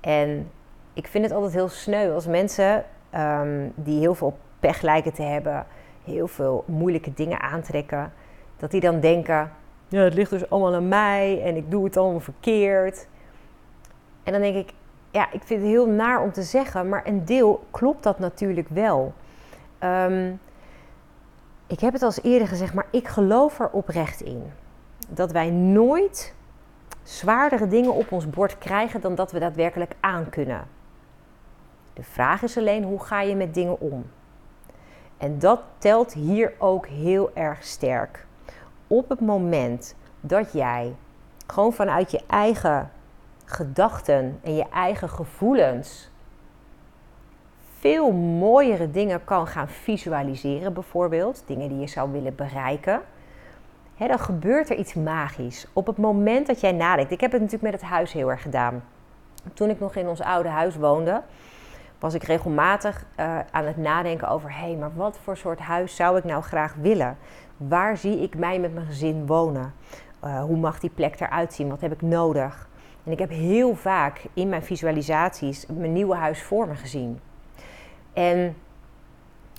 En 0.00 0.50
ik 0.92 1.06
vind 1.06 1.24
het 1.24 1.32
altijd 1.32 1.52
heel 1.52 1.68
sneu 1.68 2.12
als 2.12 2.26
mensen 2.26 2.84
um, 3.14 3.72
die 3.74 4.00
heel 4.00 4.14
veel 4.14 4.38
pech 4.60 4.82
lijken 4.82 5.12
te 5.12 5.22
hebben, 5.22 5.66
heel 6.04 6.28
veel 6.28 6.64
moeilijke 6.66 7.14
dingen 7.14 7.40
aantrekken, 7.40 8.12
dat 8.56 8.70
die 8.70 8.80
dan 8.80 9.00
denken: 9.00 9.52
ja, 9.88 10.00
het 10.00 10.14
ligt 10.14 10.30
dus 10.30 10.50
allemaal 10.50 10.74
aan 10.74 10.88
mij 10.88 11.42
en 11.42 11.56
ik 11.56 11.70
doe 11.70 11.84
het 11.84 11.96
allemaal 11.96 12.20
verkeerd. 12.20 13.06
En 14.28 14.34
dan 14.34 14.42
denk 14.42 14.56
ik: 14.56 14.74
ja, 15.10 15.32
ik 15.32 15.42
vind 15.44 15.60
het 15.60 15.70
heel 15.70 15.86
naar 15.86 16.22
om 16.22 16.32
te 16.32 16.42
zeggen, 16.42 16.88
maar 16.88 17.06
een 17.06 17.24
deel 17.24 17.66
klopt 17.70 18.02
dat 18.02 18.18
natuurlijk 18.18 18.68
wel. 18.68 19.12
Um, 19.84 20.40
ik 21.66 21.80
heb 21.80 21.92
het 21.92 22.02
al 22.02 22.12
eerder 22.22 22.48
gezegd, 22.48 22.74
maar 22.74 22.86
ik 22.90 23.08
geloof 23.08 23.60
er 23.60 23.70
oprecht 23.70 24.20
in 24.20 24.42
dat 25.08 25.32
wij 25.32 25.50
nooit 25.50 26.34
zwaardere 27.02 27.68
dingen 27.68 27.94
op 27.94 28.12
ons 28.12 28.30
bord 28.30 28.58
krijgen 28.58 29.00
dan 29.00 29.14
dat 29.14 29.32
we 29.32 29.38
daadwerkelijk 29.38 29.92
aan 30.00 30.28
kunnen. 30.28 30.66
De 31.92 32.02
vraag 32.02 32.42
is 32.42 32.58
alleen 32.58 32.84
hoe 32.84 33.04
ga 33.04 33.20
je 33.20 33.34
met 33.34 33.54
dingen 33.54 33.80
om? 33.80 34.06
En 35.16 35.38
dat 35.38 35.60
telt 35.78 36.12
hier 36.12 36.52
ook 36.58 36.86
heel 36.86 37.30
erg 37.34 37.64
sterk. 37.64 38.26
Op 38.86 39.08
het 39.08 39.20
moment 39.20 39.94
dat 40.20 40.52
jij 40.52 40.94
gewoon 41.46 41.72
vanuit 41.72 42.10
je 42.10 42.20
eigen 42.26 42.90
gedachten 43.48 44.38
en 44.42 44.54
je 44.54 44.68
eigen 44.68 45.08
gevoelens 45.08 46.10
veel 47.78 48.12
mooiere 48.12 48.90
dingen 48.90 49.24
kan 49.24 49.46
gaan 49.46 49.68
visualiseren, 49.68 50.72
bijvoorbeeld, 50.72 51.42
dingen 51.46 51.68
die 51.68 51.78
je 51.78 51.86
zou 51.86 52.12
willen 52.12 52.34
bereiken, 52.34 53.00
dan 53.96 54.18
gebeurt 54.18 54.70
er 54.70 54.76
iets 54.76 54.94
magisch. 54.94 55.66
Op 55.72 55.86
het 55.86 55.96
moment 55.96 56.46
dat 56.46 56.60
jij 56.60 56.72
nadenkt, 56.72 57.10
ik 57.10 57.20
heb 57.20 57.32
het 57.32 57.40
natuurlijk 57.40 57.72
met 57.72 57.80
het 57.80 57.90
huis 57.90 58.12
heel 58.12 58.30
erg 58.30 58.42
gedaan. 58.42 58.84
Toen 59.54 59.70
ik 59.70 59.80
nog 59.80 59.94
in 59.94 60.08
ons 60.08 60.20
oude 60.20 60.48
huis 60.48 60.76
woonde, 60.76 61.22
was 61.98 62.14
ik 62.14 62.22
regelmatig 62.22 63.04
uh, 63.16 63.38
aan 63.50 63.64
het 63.64 63.76
nadenken 63.76 64.28
over: 64.28 64.52
hé, 64.52 64.66
hey, 64.66 64.76
maar 64.76 64.94
wat 64.94 65.18
voor 65.22 65.36
soort 65.36 65.58
huis 65.58 65.96
zou 65.96 66.18
ik 66.18 66.24
nou 66.24 66.42
graag 66.42 66.74
willen? 66.74 67.16
Waar 67.56 67.96
zie 67.96 68.22
ik 68.22 68.36
mij 68.36 68.58
met 68.58 68.74
mijn 68.74 68.86
gezin 68.86 69.26
wonen? 69.26 69.74
Uh, 70.24 70.40
hoe 70.42 70.56
mag 70.56 70.80
die 70.80 70.90
plek 70.90 71.20
eruit 71.20 71.52
zien? 71.52 71.68
Wat 71.68 71.80
heb 71.80 71.92
ik 71.92 72.02
nodig? 72.02 72.67
En 73.08 73.14
ik 73.14 73.20
heb 73.20 73.30
heel 73.30 73.74
vaak 73.74 74.24
in 74.34 74.48
mijn 74.48 74.62
visualisaties 74.62 75.66
mijn 75.66 75.92
nieuwe 75.92 76.14
huis 76.14 76.42
voor 76.42 76.68
me 76.68 76.74
gezien. 76.74 77.20
En 78.12 78.56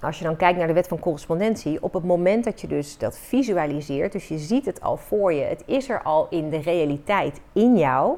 als 0.01 0.18
je 0.18 0.24
dan 0.24 0.36
kijkt 0.36 0.58
naar 0.58 0.68
de 0.68 0.74
wet 0.74 0.88
van 0.88 1.00
correspondentie, 1.00 1.84
op 1.84 1.94
het 1.94 2.03
moment 2.03 2.44
dat 2.44 2.62
je 2.62 2.68
dus 2.68 2.98
dat 2.98 3.18
visualiseert, 3.18 4.12
dus 4.12 4.27
je 4.27 4.38
ziet 4.38 4.65
het 4.65 4.82
al 4.82 4.98
voor 4.98 5.34
je, 5.34 5.44
het 5.44 5.63
is 5.65 5.89
er 5.89 6.01
al 6.01 6.27
in 6.29 6.50
de 6.50 6.58
realiteit 6.58 7.41
in 7.53 7.77
jou, 7.77 8.18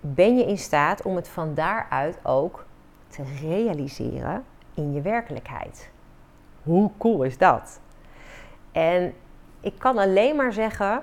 ben 0.00 0.36
je 0.36 0.44
in 0.44 0.58
staat 0.58 1.02
om 1.02 1.16
het 1.16 1.28
van 1.28 1.54
daaruit 1.54 2.18
ook 2.22 2.66
te 3.08 3.22
realiseren 3.40 4.44
in 4.74 4.92
je 4.92 5.00
werkelijkheid. 5.00 5.90
Hoe 6.62 6.90
cool 6.98 7.22
is 7.22 7.38
dat? 7.38 7.80
En 8.72 9.14
ik 9.60 9.74
kan 9.78 9.98
alleen 9.98 10.36
maar 10.36 10.52
zeggen 10.52 11.02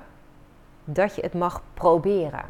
dat 0.87 1.15
je 1.15 1.21
het 1.21 1.33
mag 1.33 1.61
proberen 1.73 2.45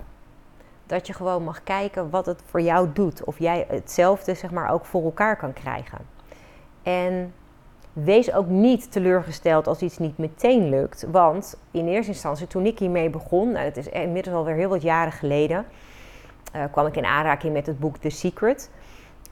dat 0.88 1.08
je 1.08 1.14
gewoon 1.14 1.44
mag 1.44 1.64
kijken 1.64 2.10
wat 2.10 2.26
het 2.26 2.42
voor 2.46 2.62
jou 2.62 2.90
doet. 2.94 3.24
Of 3.24 3.40
jij 3.40 3.66
hetzelfde 3.70 4.34
zeg 4.34 4.52
maar 4.52 4.70
ook 4.70 4.86
voor 4.86 5.04
elkaar 5.04 5.38
kan 5.38 5.54
krijgen. 5.54 5.98
En 6.84 7.34
wees 7.94 8.34
ook 8.34 8.48
niet 8.48 8.92
teleurgesteld 8.92 9.68
als 9.68 9.82
iets 9.82 9.98
niet 9.98 10.18
meteen 10.18 10.70
lukt. 10.70 11.06
Want 11.12 11.60
in 11.72 11.88
eerste 11.88 12.12
instantie, 12.12 12.48
toen 12.48 12.66
ik 12.66 12.80
hiermee 12.80 13.10
begon, 13.10 13.52
nou, 13.52 13.66
het 13.66 13.78
is 13.78 13.88
inmiddels 13.88 14.36
alweer 14.36 14.56
heel 14.56 14.70
wat 14.70 14.82
jaren 14.82 15.12
geleden, 15.12 15.66
uh, 16.56 16.64
kwam 16.72 16.86
ik 16.86 16.96
in 16.96 17.06
aanraking 17.06 17.54
met 17.54 17.66
het 17.66 17.80
boek 17.80 17.98
The 17.98 18.10
Secret. 18.10 18.70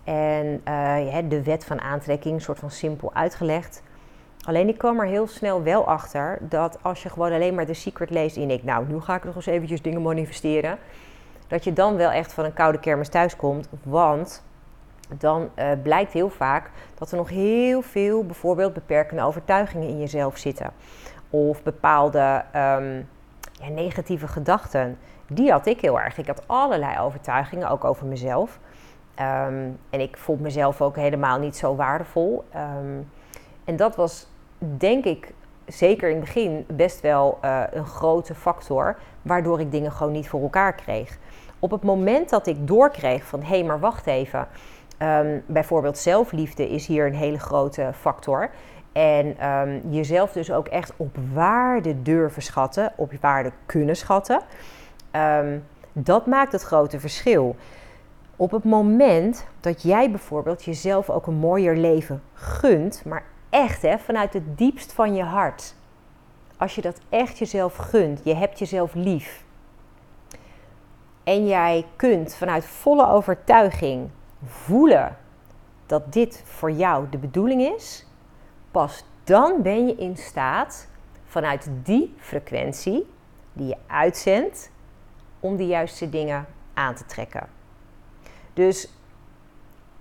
En 0.04 0.62
uh, 0.68 1.18
de 1.30 1.44
wet 1.44 1.66
van 1.66 1.82
aantrekking, 1.82 2.36
een 2.36 2.42
soort 2.42 2.60
van 2.60 2.72
simpel 2.72 3.14
uitgelegd. 3.14 3.84
Alleen 4.46 4.68
ik 4.68 4.78
kwam 4.78 5.00
er 5.00 5.06
heel 5.06 5.28
snel 5.28 5.64
wel 5.64 5.88
achter 5.88 6.38
dat 6.42 6.78
als 6.82 7.04
je 7.04 7.10
gewoon 7.10 7.32
alleen 7.32 7.56
maar 7.56 7.66
The 7.66 7.74
Secret 7.74 8.10
leest 8.10 8.38
en 8.38 8.50
ik, 8.50 8.64
nou, 8.64 8.88
nu 8.88 9.02
ga 9.02 9.16
ik 9.16 9.24
nog 9.24 9.36
eens 9.36 9.46
eventjes 9.46 9.82
dingen 9.82 10.02
manifesteren 10.02 10.78
dat 11.48 11.64
je 11.64 11.74
dan 11.74 11.96
wel 11.96 12.12
echt 12.12 12.34
van 12.34 12.46
een 12.46 12.54
koude 12.54 12.80
kermis 12.80 13.10
thuiskomt. 13.10 13.70
Want 13.84 14.44
dan 15.18 15.50
uh, 15.56 15.66
blijkt 15.84 16.14
heel 16.14 16.30
vaak 16.30 16.70
dat 16.96 17.12
er 17.12 17.18
nog 17.18 17.30
heel 17.30 17.82
veel 17.82 18.26
bijvoorbeeld 18.26 18.74
beperkende 18.74 19.24
overtuigingen 19.24 19.88
in 19.88 20.00
jezelf 20.00 20.38
zitten. 20.38 20.72
Of 21.30 21.64
bepaalde 21.64 22.44
um, 22.56 23.08
ja, 23.52 23.70
negatieve 23.70 24.28
gedachten. 24.28 24.98
Die 25.28 25.52
had 25.52 25.66
ik 25.66 25.82
heel 25.82 26.00
erg. 26.00 26.18
Ik 26.18 26.28
had 26.28 26.44
allerlei 26.46 27.00
overtuigingen, 27.00 27.70
ook 27.70 27.84
over 27.84 28.06
mezelf. 28.06 28.60
Um, 29.20 29.80
en 29.90 30.00
ik 30.00 30.18
vond 30.18 30.40
mezelf 30.40 30.82
ook 30.82 30.96
helemaal 30.96 31.40
niet 31.40 31.58
zo 31.58 31.76
waardevol. 31.76 32.44
Um, 32.56 33.12
en 33.64 33.76
dat 33.76 33.96
was, 33.96 34.28
denk 34.78 35.06
ik, 35.06 35.34
zeker 35.66 36.10
in 36.10 36.16
het 36.16 36.26
begin 36.26 36.66
best 36.68 37.02
wel 37.02 37.38
uh, 37.44 37.62
een 37.72 37.86
grote 37.86 38.36
factor. 38.36 38.98
Waardoor 39.22 39.60
ik 39.60 39.72
dingen 39.72 39.92
gewoon 39.92 40.14
niet 40.14 40.30
voor 40.30 40.42
elkaar 40.42 40.74
kreeg. 40.74 41.18
Op 41.60 41.72
het 41.72 41.84
moment 41.84 42.30
dat 42.30 42.48
ik 42.48 42.68
doorkreeg 42.68 43.24
van 43.24 43.42
hé, 43.42 43.48
hey, 43.48 43.64
maar 43.64 43.80
wacht 43.80 44.08
even. 44.08 44.48
Um, 45.00 45.44
bijvoorbeeld 45.46 45.98
zelfliefde 45.98 46.70
is 46.70 46.88
hier 46.88 47.06
een 47.06 47.16
hele 47.16 47.40
grote 47.40 47.92
factor. 48.00 48.50
En 48.92 49.50
um, 49.50 49.82
jezelf 49.90 50.32
dus 50.32 50.52
ook 50.52 50.68
echt 50.68 50.94
op 50.98 51.18
waarde 51.34 52.02
durven 52.02 52.42
schatten, 52.42 52.92
op 52.96 53.12
waarde 53.22 53.52
kunnen 53.66 53.96
schatten. 53.96 54.42
Um, 55.12 55.64
dat 55.94 56.26
maakt 56.26 56.52
het 56.52 56.62
grote 56.62 57.00
verschil. 57.00 57.56
Op 58.36 58.52
het 58.52 58.64
moment 58.64 59.48
dat 59.60 59.82
jij 59.82 60.10
bijvoorbeeld 60.12 60.64
jezelf 60.64 61.10
ook 61.10 61.28
een 61.28 61.34
mooier 61.34 61.76
leven 61.76 62.22
gunt, 62.34 63.06
maar 63.06 63.24
echt 63.56 63.82
hè, 63.82 63.98
vanuit 63.98 64.34
het 64.34 64.58
diepst 64.58 64.94
van 64.94 65.16
je 65.16 65.24
hart. 65.24 65.76
Als 66.58 66.76
je 66.76 66.82
dat 66.82 67.00
echt 67.10 67.38
jezelf 67.38 67.76
gunt, 67.76 68.22
je 68.24 68.36
hebt 68.36 68.60
jezelf 68.60 68.94
lief 68.94 69.44
en 71.24 71.48
jij 71.48 71.86
kunt 71.96 72.36
vanuit 72.36 72.66
volle 72.66 73.08
overtuiging 73.08 74.10
voelen 74.46 75.18
dat 75.86 76.14
dit 76.14 76.44
voor 76.46 76.72
jou 76.72 77.10
de 77.10 77.18
bedoeling 77.18 77.62
is, 77.62 78.06
pas 78.72 79.04
dan 79.24 79.62
ben 79.62 79.88
je 79.88 79.96
in 79.96 80.18
staat 80.18 80.88
vanuit 81.26 81.70
die 81.84 82.16
frequentie 82.18 83.08
die 83.54 83.68
je 83.68 83.78
uitzendt 83.88 84.72
om 85.40 85.56
de 85.56 85.66
juiste 85.66 86.10
dingen 86.10 86.46
aan 86.74 86.96
te 86.96 87.06
trekken. 87.06 87.48
Dus 88.54 88.90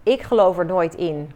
ik 0.03 0.23
geloof 0.23 0.59
er 0.59 0.67
nooit 0.67 0.95
in 0.95 1.33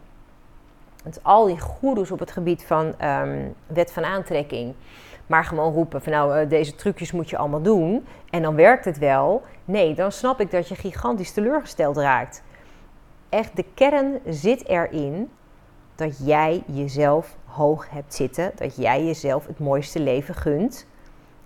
dat 1.04 1.20
al 1.22 1.46
die 1.46 1.60
goedes 1.60 2.10
op 2.10 2.18
het 2.18 2.30
gebied 2.30 2.64
van 2.64 2.94
um, 3.04 3.54
wet 3.66 3.92
van 3.92 4.04
aantrekking 4.04 4.74
maar 5.28 5.44
gewoon 5.44 5.72
roepen 5.72 6.02
van 6.02 6.12
nou, 6.12 6.38
eh, 6.38 6.48
deze 6.48 6.74
trucjes 6.74 7.12
moet 7.12 7.30
je 7.30 7.36
allemaal 7.36 7.62
doen 7.62 8.06
en 8.30 8.42
dan 8.42 8.54
werkt 8.54 8.84
het 8.84 8.98
wel. 8.98 9.42
Nee, 9.64 9.94
dan 9.94 10.12
snap 10.12 10.40
ik 10.40 10.50
dat 10.50 10.68
je 10.68 10.74
gigantisch 10.74 11.32
teleurgesteld 11.32 11.96
raakt. 11.96 12.42
Echt, 13.28 13.56
de 13.56 13.64
kern 13.74 14.18
zit 14.26 14.68
erin 14.68 15.30
dat 15.94 16.26
jij 16.26 16.62
jezelf 16.66 17.36
hoog 17.44 17.90
hebt 17.90 18.14
zitten, 18.14 18.52
dat 18.54 18.76
jij 18.76 19.04
jezelf 19.04 19.46
het 19.46 19.58
mooiste 19.58 20.00
leven 20.00 20.34
gunt 20.34 20.86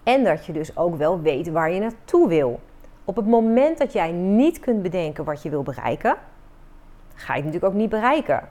en 0.03 0.25
dat 0.25 0.47
je 0.47 0.53
dus 0.53 0.77
ook 0.77 0.97
wel 0.97 1.21
weet 1.21 1.51
waar 1.51 1.71
je 1.71 1.81
naartoe 1.81 2.29
wil. 2.29 2.61
Op 3.05 3.17
het 3.17 3.27
moment 3.27 3.79
dat 3.79 3.93
jij 3.93 4.13
niet 4.13 4.61
kunt 4.61 4.83
bedenken 4.83 5.25
wat 5.25 5.43
je 5.43 5.51
wil 5.51 5.63
bereiken, 5.63 6.17
ga 7.15 7.35
je 7.35 7.43
het 7.43 7.45
natuurlijk 7.45 7.73
ook 7.73 7.81
niet 7.81 7.91
bereiken. 7.91 8.49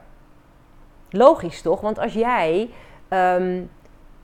Logisch 1.12 1.62
toch? 1.62 1.80
Want 1.80 1.98
als 1.98 2.12
jij 2.12 2.70
um, 3.08 3.70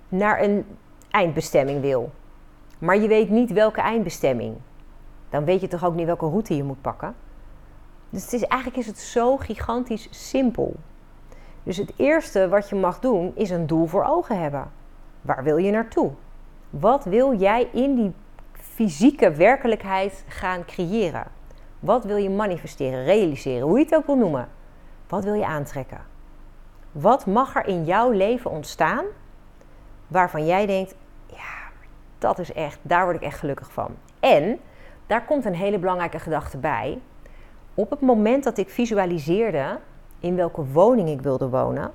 naar 0.09 0.43
een 0.43 0.67
eindbestemming 1.11 1.81
wil. 1.81 2.11
Maar 2.79 2.99
je 2.99 3.09
weet 3.09 3.31
niet 3.31 3.53
welke 3.53 3.81
eindbestemming. 3.81 4.57
Dan 5.31 5.45
weet 5.45 5.61
je 5.61 5.69
toch 5.69 5.85
ook 5.85 5.95
niet 5.95 6.07
welke 6.07 6.27
route 6.27 6.57
je 6.57 6.65
moet 6.65 6.81
pakken. 6.81 7.15
Dus 8.11 8.23
het 8.23 8.33
is, 8.33 8.43
eigenlijk 8.43 8.81
is 8.81 8.87
het 8.87 8.99
zo 8.99 9.37
gigantisch 9.37 10.09
simpel. 10.11 10.77
Dus 11.63 11.77
het 11.77 11.93
eerste 11.97 12.49
wat 12.49 12.69
je 12.69 12.77
mag 12.77 12.99
doen 13.01 13.33
is 13.35 13.51
een 13.51 13.67
doel 13.67 13.87
voor 13.87 14.05
ogen 14.05 14.41
hebben. 14.41 14.71
Waar 15.21 15.45
wil 15.45 15.57
je 15.57 15.71
naartoe? 15.71 16.11
Wat 16.71 17.05
wil 17.05 17.35
jij 17.35 17.69
in 17.73 17.95
die 17.95 18.13
fysieke 18.53 19.33
werkelijkheid 19.33 20.25
gaan 20.29 20.65
creëren? 20.65 21.27
Wat 21.81 22.05
wil 22.05 22.17
je 22.17 22.31
manifesteren, 22.31 23.05
realiseren, 23.05 23.69
hoe 23.69 23.79
je 23.79 23.85
het 23.85 23.95
ook 23.95 24.07
wil 24.07 24.17
noemen? 24.17 24.49
Wat 25.09 25.25
wil 25.25 25.35
je 25.35 25.47
aantrekken? 25.47 26.08
Wat 26.93 27.27
mag 27.27 27.57
er 27.57 27.67
in 27.67 27.85
jouw 27.85 28.11
leven 28.11 28.51
ontstaan 28.51 29.05
waarvan 30.07 30.47
jij 30.47 30.67
denkt: 30.67 30.95
ja, 31.27 31.71
dat 32.19 32.39
is 32.39 32.53
echt, 32.53 32.79
daar 32.83 33.05
word 33.05 33.17
ik 33.17 33.23
echt 33.23 33.39
gelukkig 33.39 33.73
van. 33.73 33.97
En 34.21 34.61
daar 35.07 35.25
komt 35.25 35.45
een 35.45 35.55
hele 35.55 35.79
belangrijke 35.79 36.19
gedachte 36.19 36.59
bij. 36.59 37.01
Op 37.75 37.91
het 37.91 38.01
moment 38.01 38.45
dat 38.45 38.59
ik 38.59 38.71
visualiseerde 38.71 39.79
in 40.21 40.37
welke 40.37 40.65
woning 40.65 41.09
ik 41.09 41.21
wilde 41.21 41.49
wonen, 41.49 41.93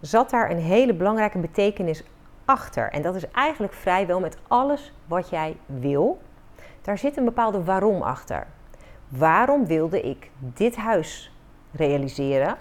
zat 0.00 0.30
daar 0.30 0.50
een 0.50 0.58
hele 0.58 0.94
belangrijke 0.94 1.38
betekenis 1.38 2.04
achter. 2.44 2.90
En 2.90 3.02
dat 3.02 3.14
is 3.14 3.30
eigenlijk 3.30 3.72
vrijwel 3.72 4.20
met 4.20 4.36
alles 4.48 4.92
wat 5.06 5.30
jij 5.30 5.56
wil. 5.66 6.20
Daar 6.82 6.98
zit 6.98 7.16
een 7.16 7.24
bepaalde 7.24 7.64
waarom 7.64 8.02
achter. 8.02 8.46
Waarom 9.08 9.66
wilde 9.66 10.00
ik 10.00 10.30
dit 10.38 10.76
huis 10.76 11.32
realiseren? 11.72 12.56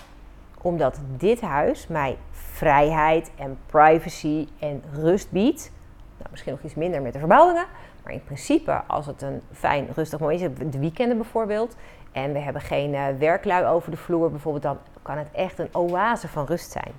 Omdat 0.62 1.00
dit 1.18 1.42
huis 1.42 1.88
mij 1.88 2.18
vrijheid 2.32 3.32
en 3.36 3.58
privacy 3.66 4.48
en 4.60 4.84
rust 4.94 5.32
biedt. 5.32 5.72
Nou, 6.18 6.30
misschien 6.32 6.52
nog 6.52 6.62
iets 6.62 6.76
minder 6.76 7.02
met 7.02 7.14
de 7.14 7.20
verbouwingen. 7.20 7.66
Maar 8.04 8.14
in 8.14 8.24
principe, 8.24 8.82
als 8.88 9.06
het 9.06 9.22
een 9.22 9.42
fijn, 9.52 9.88
rustig 9.96 10.20
moment 10.20 10.42
is, 10.42 10.72
de 10.72 10.80
weekenden 10.80 11.18
bijvoorbeeld, 11.18 11.76
en 12.12 12.34
we 12.34 12.40
hebben 12.40 12.62
geen 12.62 12.94
uh, 12.94 13.06
werklui 13.20 13.66
over 13.66 13.92
de 13.92 13.98
vloer 13.98 14.30
bijvoorbeeld, 14.30 14.64
dan 14.64 14.78
kan 15.02 15.18
het 15.18 15.28
echt 15.32 15.60
een 15.60 15.76
oase 15.76 16.28
van 16.28 16.46
rust 16.46 16.72
zijn. 16.72 16.92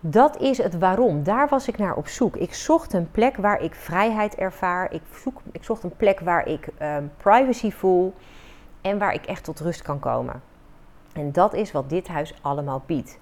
Dat 0.00 0.40
is 0.40 0.58
het 0.58 0.78
waarom. 0.78 1.22
Daar 1.22 1.48
was 1.48 1.68
ik 1.68 1.78
naar 1.78 1.94
op 1.94 2.08
zoek. 2.08 2.36
Ik 2.36 2.54
zocht 2.54 2.92
een 2.92 3.10
plek 3.10 3.36
waar 3.36 3.62
ik 3.62 3.74
vrijheid 3.74 4.34
ervaar. 4.34 4.92
Ik, 4.92 5.02
zoek, 5.22 5.40
ik 5.52 5.64
zocht 5.64 5.82
een 5.82 5.96
plek 5.96 6.20
waar 6.20 6.46
ik 6.46 6.68
um, 6.82 7.12
privacy 7.16 7.70
voel 7.70 8.14
en 8.80 8.98
waar 8.98 9.14
ik 9.14 9.26
echt 9.26 9.44
tot 9.44 9.60
rust 9.60 9.82
kan 9.82 9.98
komen. 9.98 10.42
En 11.18 11.32
dat 11.32 11.54
is 11.54 11.72
wat 11.72 11.90
dit 11.90 12.08
huis 12.08 12.34
allemaal 12.42 12.82
biedt. 12.86 13.18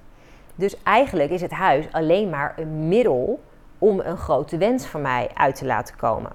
Dus 0.55 0.83
eigenlijk 0.83 1.31
is 1.31 1.41
het 1.41 1.51
huis 1.51 1.93
alleen 1.93 2.31
maar 2.31 2.55
een 2.59 2.89
middel 2.89 3.41
om 3.79 4.01
een 4.01 4.17
grote 4.17 4.57
wens 4.57 4.87
van 4.87 5.01
mij 5.01 5.31
uit 5.35 5.55
te 5.55 5.67
laten 5.67 5.97
komen. 5.97 6.33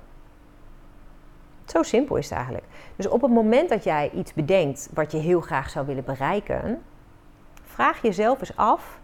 Zo 1.66 1.84
simpel 1.84 2.16
is 2.16 2.26
het 2.26 2.34
eigenlijk. 2.34 2.66
Dus 2.96 3.08
op 3.08 3.22
het 3.22 3.32
moment 3.32 3.70
dat 3.70 3.84
jij 3.84 4.12
iets 4.12 4.34
bedenkt 4.34 4.90
wat 4.94 5.12
je 5.12 5.18
heel 5.18 5.42
graag 5.42 5.70
zou 5.70 5.86
willen 5.86 6.04
bereiken, 6.04 6.82
vraag 7.64 8.02
jezelf 8.02 8.40
eens 8.40 8.56
af: 8.56 9.00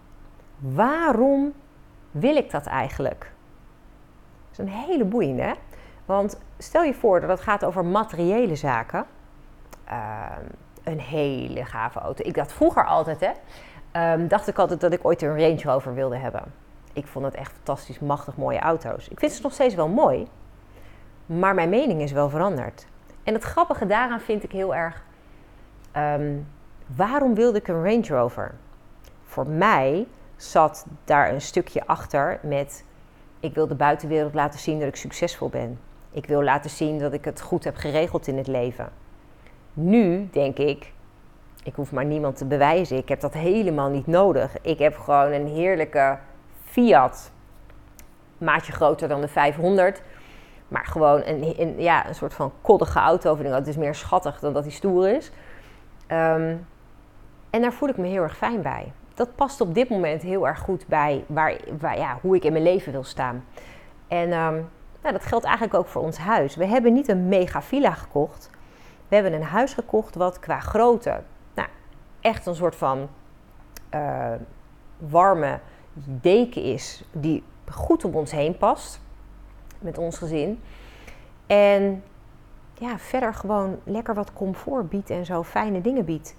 waarom 0.58 1.54
wil 2.12 2.36
ik 2.36 2.52
dat 2.52 2.66
eigenlijk? 2.66 3.32
Dat 4.50 4.52
is 4.52 4.58
een 4.58 4.82
hele 4.86 5.06
boeiende. 5.06 5.56
Want 6.06 6.40
stel 6.58 6.84
je 6.84 6.94
voor 6.94 7.20
dat 7.20 7.30
het 7.30 7.40
gaat 7.40 7.66
over 7.66 7.86
materiële 7.86 8.56
zaken. 8.56 9.06
Ehm, 9.84 10.46
een 10.88 11.00
hele 11.00 11.66
gave 11.66 12.00
auto. 12.00 12.24
Ik 12.24 12.34
dacht 12.34 12.54
vroeger 12.54 12.86
altijd, 12.86 13.20
hè, 13.20 13.32
um, 14.14 14.28
dacht 14.28 14.48
ik 14.48 14.58
altijd 14.58 14.82
dat 14.82 14.94
ik 14.94 15.06
ooit 15.06 15.22
een 15.22 15.40
Range 15.40 15.62
Rover 15.64 15.94
wilde 15.94 16.18
hebben. 16.18 16.44
Ik 16.94 17.08
vond 17.08 17.26
het 17.26 17.36
echt 17.36 17.52
fantastisch, 17.52 18.00
machtig 18.00 18.38
mooie 18.38 18.60
auto's. 18.60 19.08
Ik 19.08 19.20
vind 19.20 19.32
ze 19.32 19.42
nog 19.42 19.54
steeds 19.54 19.76
wel 19.76 19.88
mooi, 19.88 20.28
maar 21.26 21.56
mijn 21.56 21.70
mening 21.70 22.02
is 22.02 22.12
wel 22.12 22.30
veranderd. 22.30 22.88
En 23.24 23.34
het 23.34 23.44
grappige 23.44 23.86
daaraan 23.86 24.20
vind 24.20 24.44
ik 24.44 24.52
heel 24.52 24.76
erg, 24.76 25.04
ehm, 25.92 26.36
waarom 26.96 27.36
wilde 27.36 27.58
ik 27.58 27.68
een 27.68 27.84
Range 27.84 28.08
Rover? 28.08 28.56
Voor 29.24 29.48
mij 29.48 30.08
zat 30.36 30.86
daar 31.06 31.34
een 31.34 31.42
stukje 31.42 31.88
achter 31.88 32.40
met, 32.42 32.84
ik 33.40 33.54
wil 33.54 33.68
de 33.68 33.76
buitenwereld 33.76 34.34
laten 34.34 34.60
zien 34.60 34.80
dat 34.80 34.88
ik 34.88 34.96
succesvol 34.96 35.50
ben. 35.50 35.80
Ik 36.12 36.26
wil 36.26 36.44
laten 36.44 36.70
zien 36.70 37.00
dat 37.00 37.14
ik 37.14 37.26
het 37.26 37.42
goed 37.42 37.64
heb 37.64 37.76
geregeld 37.76 38.28
in 38.28 38.38
het 38.38 38.48
leven. 38.48 38.90
Nu 39.80 40.28
denk 40.32 40.58
ik, 40.58 40.94
ik 41.64 41.76
hoef 41.76 41.92
maar 41.92 42.06
niemand 42.06 42.38
te 42.38 42.46
bewijzen. 42.46 42.98
Ik 42.98 43.10
heb 43.10 43.20
dat 43.20 43.34
helemaal 43.34 43.90
niet 43.90 44.08
nodig. 44.08 44.62
Ik 44.62 44.80
heb 44.80 44.98
gewoon 44.98 45.32
een 45.32 45.48
heerlijke 45.48 46.18
Fiat. 46.64 47.32
Maatje 48.38 48.72
groter 48.72 49.08
dan 49.08 49.22
de 49.22 49.28
500. 49.28 50.02
Maar 50.68 50.86
gewoon 50.86 51.22
een, 51.26 51.54
een 51.58 51.82
ja, 51.82 52.08
een 52.08 52.16
soort 52.16 52.34
van 52.34 52.52
koddige 52.62 53.00
auto. 53.00 53.38
Het 53.38 53.68
is 53.68 53.78
meer 53.78 53.96
schattig 53.96 54.40
dan 54.40 54.54
dat 54.54 54.64
hij 54.64 54.72
stoer 54.72 55.10
is. 55.10 55.32
Um, 56.08 56.68
en 57.50 57.62
daar 57.62 57.74
voel 57.74 57.90
ik 57.90 57.98
me 57.98 58.08
heel 58.08 58.24
erg 58.24 58.38
fijn 58.38 58.62
bij. 58.62 58.92
Dat 59.14 59.36
past 59.36 59.62
op 59.62 59.74
dit 59.74 59.90
moment 59.90 60.22
heel 60.22 60.48
erg 60.48 60.60
goed 60.60 60.88
bij 60.88 61.24
waar, 61.28 61.58
waar 61.80 61.98
ja, 61.98 62.18
hoe 62.22 62.36
ik 62.36 62.44
in 62.44 62.52
mijn 62.52 62.64
leven 62.64 62.92
wil 62.92 63.04
staan. 63.04 63.46
En 64.08 64.32
um, 64.34 64.70
nou, 65.02 65.14
dat 65.14 65.26
geldt 65.26 65.46
eigenlijk 65.46 65.76
ook 65.76 65.88
voor 65.88 66.02
ons 66.02 66.18
huis. 66.18 66.56
We 66.56 66.66
hebben 66.66 66.94
niet 66.94 67.08
een 67.08 67.28
mega 67.28 67.62
villa 67.62 67.92
gekocht. 67.92 68.50
We 69.08 69.16
hebben 69.16 69.34
een 69.34 69.44
huis 69.44 69.74
gekocht 69.74 70.16
wat 70.16 70.40
qua 70.40 70.60
grootte 70.60 71.22
nou, 71.54 71.68
echt 72.22 72.46
een 72.46 72.56
soort 72.56 72.76
van 72.76 73.10
uh, 73.94 74.32
warme 74.98 75.60
deken 76.06 76.64
is 76.64 77.04
die 77.12 77.44
goed 77.70 78.06
om 78.06 78.16
ons 78.16 78.32
heen 78.32 78.58
past 78.58 79.02
met 79.80 79.98
ons 79.98 80.18
gezin. 80.18 80.62
En 81.48 82.04
ja, 82.74 82.98
verder 82.98 83.34
gewoon 83.34 83.80
lekker 83.84 84.14
wat 84.14 84.34
comfort 84.34 84.90
biedt 84.90 85.10
en 85.10 85.26
zo 85.26 85.44
fijne 85.44 85.82
dingen 85.82 86.06
biedt. 86.06 86.36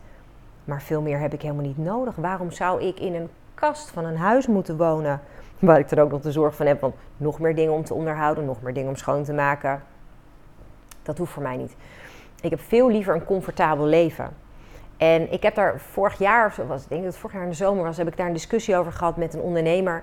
Maar 0.64 0.83
veel 0.83 1.00
meer 1.00 1.18
heb 1.18 1.33
ik 1.33 1.42
helemaal 1.42 1.64
niet 1.64 1.78
nodig. 1.78 2.16
Waarom 2.16 2.50
zou 2.50 2.83
ik 2.83 3.00
in 3.00 3.14
een 3.14 3.28
kast 3.54 3.90
van 3.90 4.04
een 4.04 4.16
huis 4.16 4.46
moeten 4.46 4.76
wonen? 4.76 5.20
Waar 5.59 5.78
ik 5.78 5.90
er 5.90 6.02
ook 6.02 6.11
nog 6.11 6.20
de 6.20 6.33
zorg 6.33 6.57
van 6.57 6.66
heb, 6.66 6.81
want 6.81 6.94
nog 7.16 7.38
meer 7.38 7.54
dingen 7.54 7.72
om 7.72 7.85
te 7.85 7.94
onderhouden, 7.94 8.44
nog 8.44 8.62
meer 8.62 8.74
dingen 8.74 8.88
om 8.88 8.96
schoon 8.96 9.24
te 9.24 9.33
maken. 9.33 9.83
Dat 11.02 11.18
hoeft 11.18 11.33
voor 11.33 11.42
mij 11.42 11.57
niet. 11.57 11.76
Ik 12.40 12.51
heb 12.51 12.61
veel 12.61 12.90
liever 12.90 13.14
een 13.14 13.24
comfortabel 13.24 13.85
leven. 13.85 14.31
En 14.96 15.33
ik 15.33 15.42
heb 15.42 15.55
daar 15.55 15.81
vorig 15.81 16.18
jaar, 16.18 16.55
was, 16.66 16.83
ik 16.83 16.88
denk 16.88 17.03
dat 17.03 17.11
het 17.12 17.20
vorig 17.20 17.35
jaar 17.35 17.44
in 17.44 17.51
de 17.51 17.57
zomer 17.57 17.85
was, 17.85 17.96
heb 17.96 18.09
ik 18.09 18.16
daar 18.16 18.27
een 18.27 18.33
discussie 18.33 18.77
over 18.77 18.92
gehad 18.92 19.16
met 19.16 19.35
een 19.35 19.40
ondernemer. 19.40 20.03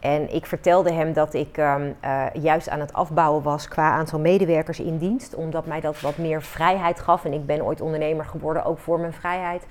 En 0.00 0.34
ik 0.34 0.46
vertelde 0.46 0.92
hem 0.92 1.12
dat 1.12 1.34
ik 1.34 1.56
um, 1.56 1.96
uh, 2.04 2.26
juist 2.32 2.68
aan 2.68 2.80
het 2.80 2.92
afbouwen 2.92 3.42
was 3.42 3.68
qua 3.68 3.90
aantal 3.90 4.18
medewerkers 4.18 4.80
in 4.80 4.98
dienst, 4.98 5.34
omdat 5.34 5.66
mij 5.66 5.80
dat 5.80 6.00
wat 6.00 6.16
meer 6.16 6.42
vrijheid 6.42 7.00
gaf. 7.00 7.24
En 7.24 7.32
ik 7.32 7.46
ben 7.46 7.64
ooit 7.64 7.80
ondernemer 7.80 8.24
geworden, 8.24 8.64
ook 8.64 8.78
voor 8.78 9.00
mijn 9.00 9.12
vrijheid. 9.12 9.66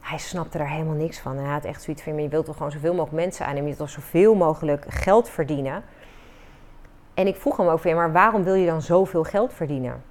Hij 0.00 0.18
snapte 0.18 0.58
daar 0.58 0.70
helemaal 0.70 0.94
niks 0.94 1.18
van. 1.18 1.36
Hij 1.36 1.52
had 1.52 1.64
echt 1.64 1.82
zoiets 1.82 2.02
van: 2.02 2.22
je 2.22 2.28
wilt 2.28 2.44
toch 2.44 2.56
gewoon 2.56 2.72
zoveel 2.72 2.94
mogelijk 2.94 3.24
mensen 3.24 3.46
aannemen, 3.46 3.70
je 3.70 3.76
wilt 3.76 3.90
toch 3.90 4.02
zoveel 4.02 4.34
mogelijk 4.34 4.84
geld 4.88 5.28
verdienen. 5.28 5.82
En 7.14 7.26
ik 7.26 7.36
vroeg 7.36 7.56
hem 7.56 7.66
ook 7.66 7.82
weer: 7.82 7.96
maar 7.96 8.12
waarom 8.12 8.44
wil 8.44 8.54
je 8.54 8.66
dan 8.66 8.82
zoveel 8.82 9.24
geld 9.24 9.52
verdienen? 9.52 10.02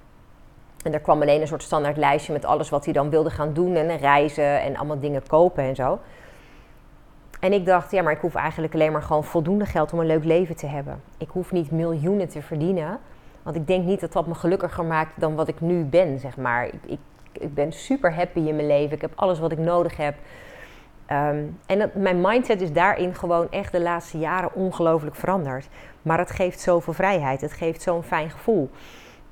En 0.84 0.92
er 0.92 1.00
kwam 1.00 1.22
alleen 1.22 1.40
een 1.40 1.46
soort 1.46 1.62
standaard 1.62 1.96
lijstje 1.96 2.32
met 2.32 2.44
alles 2.44 2.68
wat 2.68 2.84
hij 2.84 2.92
dan 2.92 3.10
wilde 3.10 3.30
gaan 3.30 3.52
doen. 3.52 3.74
En 3.74 3.96
reizen 3.96 4.60
en 4.60 4.76
allemaal 4.76 5.00
dingen 5.00 5.22
kopen 5.26 5.64
en 5.64 5.74
zo. 5.74 5.98
En 7.40 7.52
ik 7.52 7.66
dacht, 7.66 7.90
ja, 7.90 8.02
maar 8.02 8.12
ik 8.12 8.20
hoef 8.20 8.34
eigenlijk 8.34 8.74
alleen 8.74 8.92
maar 8.92 9.02
gewoon 9.02 9.24
voldoende 9.24 9.66
geld 9.66 9.92
om 9.92 9.98
een 9.98 10.06
leuk 10.06 10.24
leven 10.24 10.56
te 10.56 10.66
hebben. 10.66 11.02
Ik 11.18 11.28
hoef 11.28 11.52
niet 11.52 11.70
miljoenen 11.70 12.28
te 12.28 12.42
verdienen. 12.42 12.98
Want 13.42 13.56
ik 13.56 13.66
denk 13.66 13.84
niet 13.84 14.00
dat 14.00 14.12
dat 14.12 14.26
me 14.26 14.34
gelukkiger 14.34 14.84
maakt 14.84 15.20
dan 15.20 15.34
wat 15.34 15.48
ik 15.48 15.60
nu 15.60 15.84
ben, 15.84 16.18
zeg 16.18 16.36
maar. 16.36 16.66
Ik, 16.66 16.80
ik, 16.84 16.98
ik 17.32 17.54
ben 17.54 17.72
super 17.72 18.14
happy 18.14 18.38
in 18.38 18.56
mijn 18.56 18.66
leven. 18.66 18.94
Ik 18.94 19.00
heb 19.00 19.12
alles 19.14 19.38
wat 19.38 19.52
ik 19.52 19.58
nodig 19.58 19.96
heb. 19.96 20.14
Um, 21.10 21.58
en 21.66 21.78
dat, 21.78 21.94
mijn 21.94 22.20
mindset 22.20 22.60
is 22.60 22.72
daarin 22.72 23.14
gewoon 23.14 23.50
echt 23.50 23.72
de 23.72 23.80
laatste 23.80 24.18
jaren 24.18 24.54
ongelooflijk 24.54 25.16
veranderd. 25.16 25.68
Maar 26.02 26.18
het 26.18 26.30
geeft 26.30 26.60
zoveel 26.60 26.92
vrijheid. 26.92 27.40
Het 27.40 27.52
geeft 27.52 27.82
zo'n 27.82 28.02
fijn 28.02 28.30
gevoel. 28.30 28.70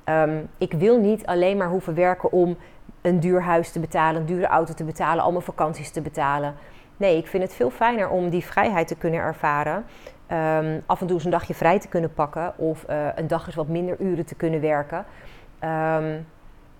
Um, 0.05 0.49
ik 0.57 0.73
wil 0.73 0.99
niet 0.99 1.25
alleen 1.25 1.57
maar 1.57 1.69
hoeven 1.69 1.93
werken 1.95 2.31
om 2.31 2.57
een 3.01 3.19
duur 3.19 3.41
huis 3.41 3.71
te 3.71 3.79
betalen, 3.79 4.21
een 4.21 4.27
dure 4.27 4.47
auto 4.47 4.73
te 4.73 4.83
betalen, 4.83 5.23
al 5.23 5.31
mijn 5.31 5.43
vakanties 5.43 5.91
te 5.91 6.01
betalen. 6.01 6.55
Nee, 6.97 7.17
ik 7.17 7.27
vind 7.27 7.43
het 7.43 7.53
veel 7.53 7.69
fijner 7.69 8.09
om 8.09 8.29
die 8.29 8.45
vrijheid 8.45 8.87
te 8.87 8.95
kunnen 8.95 9.19
ervaren. 9.19 9.85
Um, 10.31 10.83
af 10.85 11.01
en 11.01 11.07
toe 11.07 11.15
eens 11.15 11.25
een 11.25 11.31
dagje 11.31 11.53
vrij 11.53 11.79
te 11.79 11.87
kunnen 11.87 12.13
pakken 12.13 12.57
of 12.57 12.85
uh, 12.89 13.07
een 13.15 13.27
dag 13.27 13.45
eens 13.45 13.55
wat 13.55 13.67
minder 13.67 13.95
uren 13.99 14.25
te 14.25 14.35
kunnen 14.35 14.61
werken. 14.61 14.97
Um, 14.97 16.25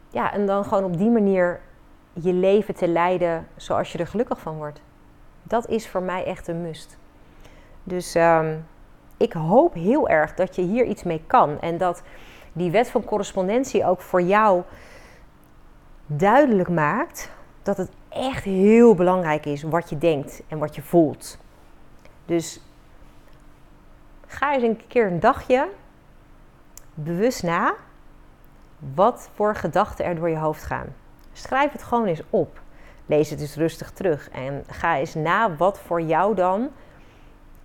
ja, 0.09 0.33
en 0.33 0.45
dan 0.45 0.63
gewoon 0.63 0.83
op 0.83 0.97
die 0.97 1.09
manier 1.09 1.59
je 2.13 2.33
leven 2.33 2.75
te 2.75 2.87
leiden 2.87 3.47
zoals 3.55 3.91
je 3.91 3.97
er 3.97 4.07
gelukkig 4.07 4.39
van 4.39 4.55
wordt. 4.57 4.81
Dat 5.43 5.67
is 5.67 5.87
voor 5.89 6.01
mij 6.01 6.25
echt 6.25 6.47
een 6.47 6.61
must. 6.61 6.97
Dus 7.83 8.17
ik 9.17 9.33
hoop 9.33 9.73
heel 9.73 10.09
erg 10.09 10.33
dat 10.33 10.55
je 10.55 10.61
hier 10.61 10.85
iets 10.85 11.03
mee 11.03 11.23
kan 11.27 11.59
en 11.59 11.77
dat 11.77 12.03
die 12.53 12.71
wet 12.71 12.89
van 12.89 13.03
correspondentie 13.03 13.85
ook 13.85 14.01
voor 14.01 14.21
jou 14.21 14.63
duidelijk 16.05 16.69
maakt 16.69 17.31
dat 17.63 17.77
het 17.77 17.91
echt 18.09 18.43
heel 18.43 18.95
belangrijk 18.95 19.45
is 19.45 19.63
wat 19.63 19.89
je 19.89 19.97
denkt 19.97 20.43
en 20.47 20.57
wat 20.57 20.75
je 20.75 20.81
voelt. 20.81 21.37
Dus 22.25 22.61
ga 24.27 24.53
eens 24.53 24.63
een 24.63 24.87
keer 24.87 25.07
een 25.11 25.19
dagje 25.19 25.69
bewust 26.93 27.43
na 27.43 27.73
wat 28.93 29.29
voor 29.33 29.55
gedachten 29.55 30.05
er 30.05 30.15
door 30.15 30.29
je 30.29 30.37
hoofd 30.37 30.63
gaan. 30.63 30.87
Schrijf 31.33 31.71
het 31.71 31.83
gewoon 31.83 32.05
eens 32.05 32.23
op. 32.29 32.61
Lees 33.05 33.29
het 33.29 33.39
eens 33.39 33.55
rustig 33.55 33.91
terug 33.91 34.29
en 34.29 34.63
ga 34.67 34.97
eens 34.97 35.13
na 35.13 35.55
wat 35.55 35.79
voor 35.79 36.01
jou 36.01 36.35
dan 36.35 36.69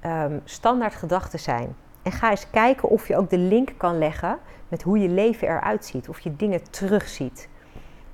um, 0.04 0.40
standaard 0.44 0.94
gedachten 0.94 1.38
zijn. 1.38 1.76
En 2.08 2.14
ga 2.14 2.30
eens 2.30 2.50
kijken 2.50 2.88
of 2.88 3.08
je 3.08 3.16
ook 3.16 3.30
de 3.30 3.38
link 3.38 3.72
kan 3.76 3.98
leggen 3.98 4.38
met 4.68 4.82
hoe 4.82 4.98
je 4.98 5.08
leven 5.08 5.48
eruit 5.48 5.84
ziet. 5.84 6.08
Of 6.08 6.20
je 6.20 6.36
dingen 6.36 6.70
terugziet. 6.70 7.48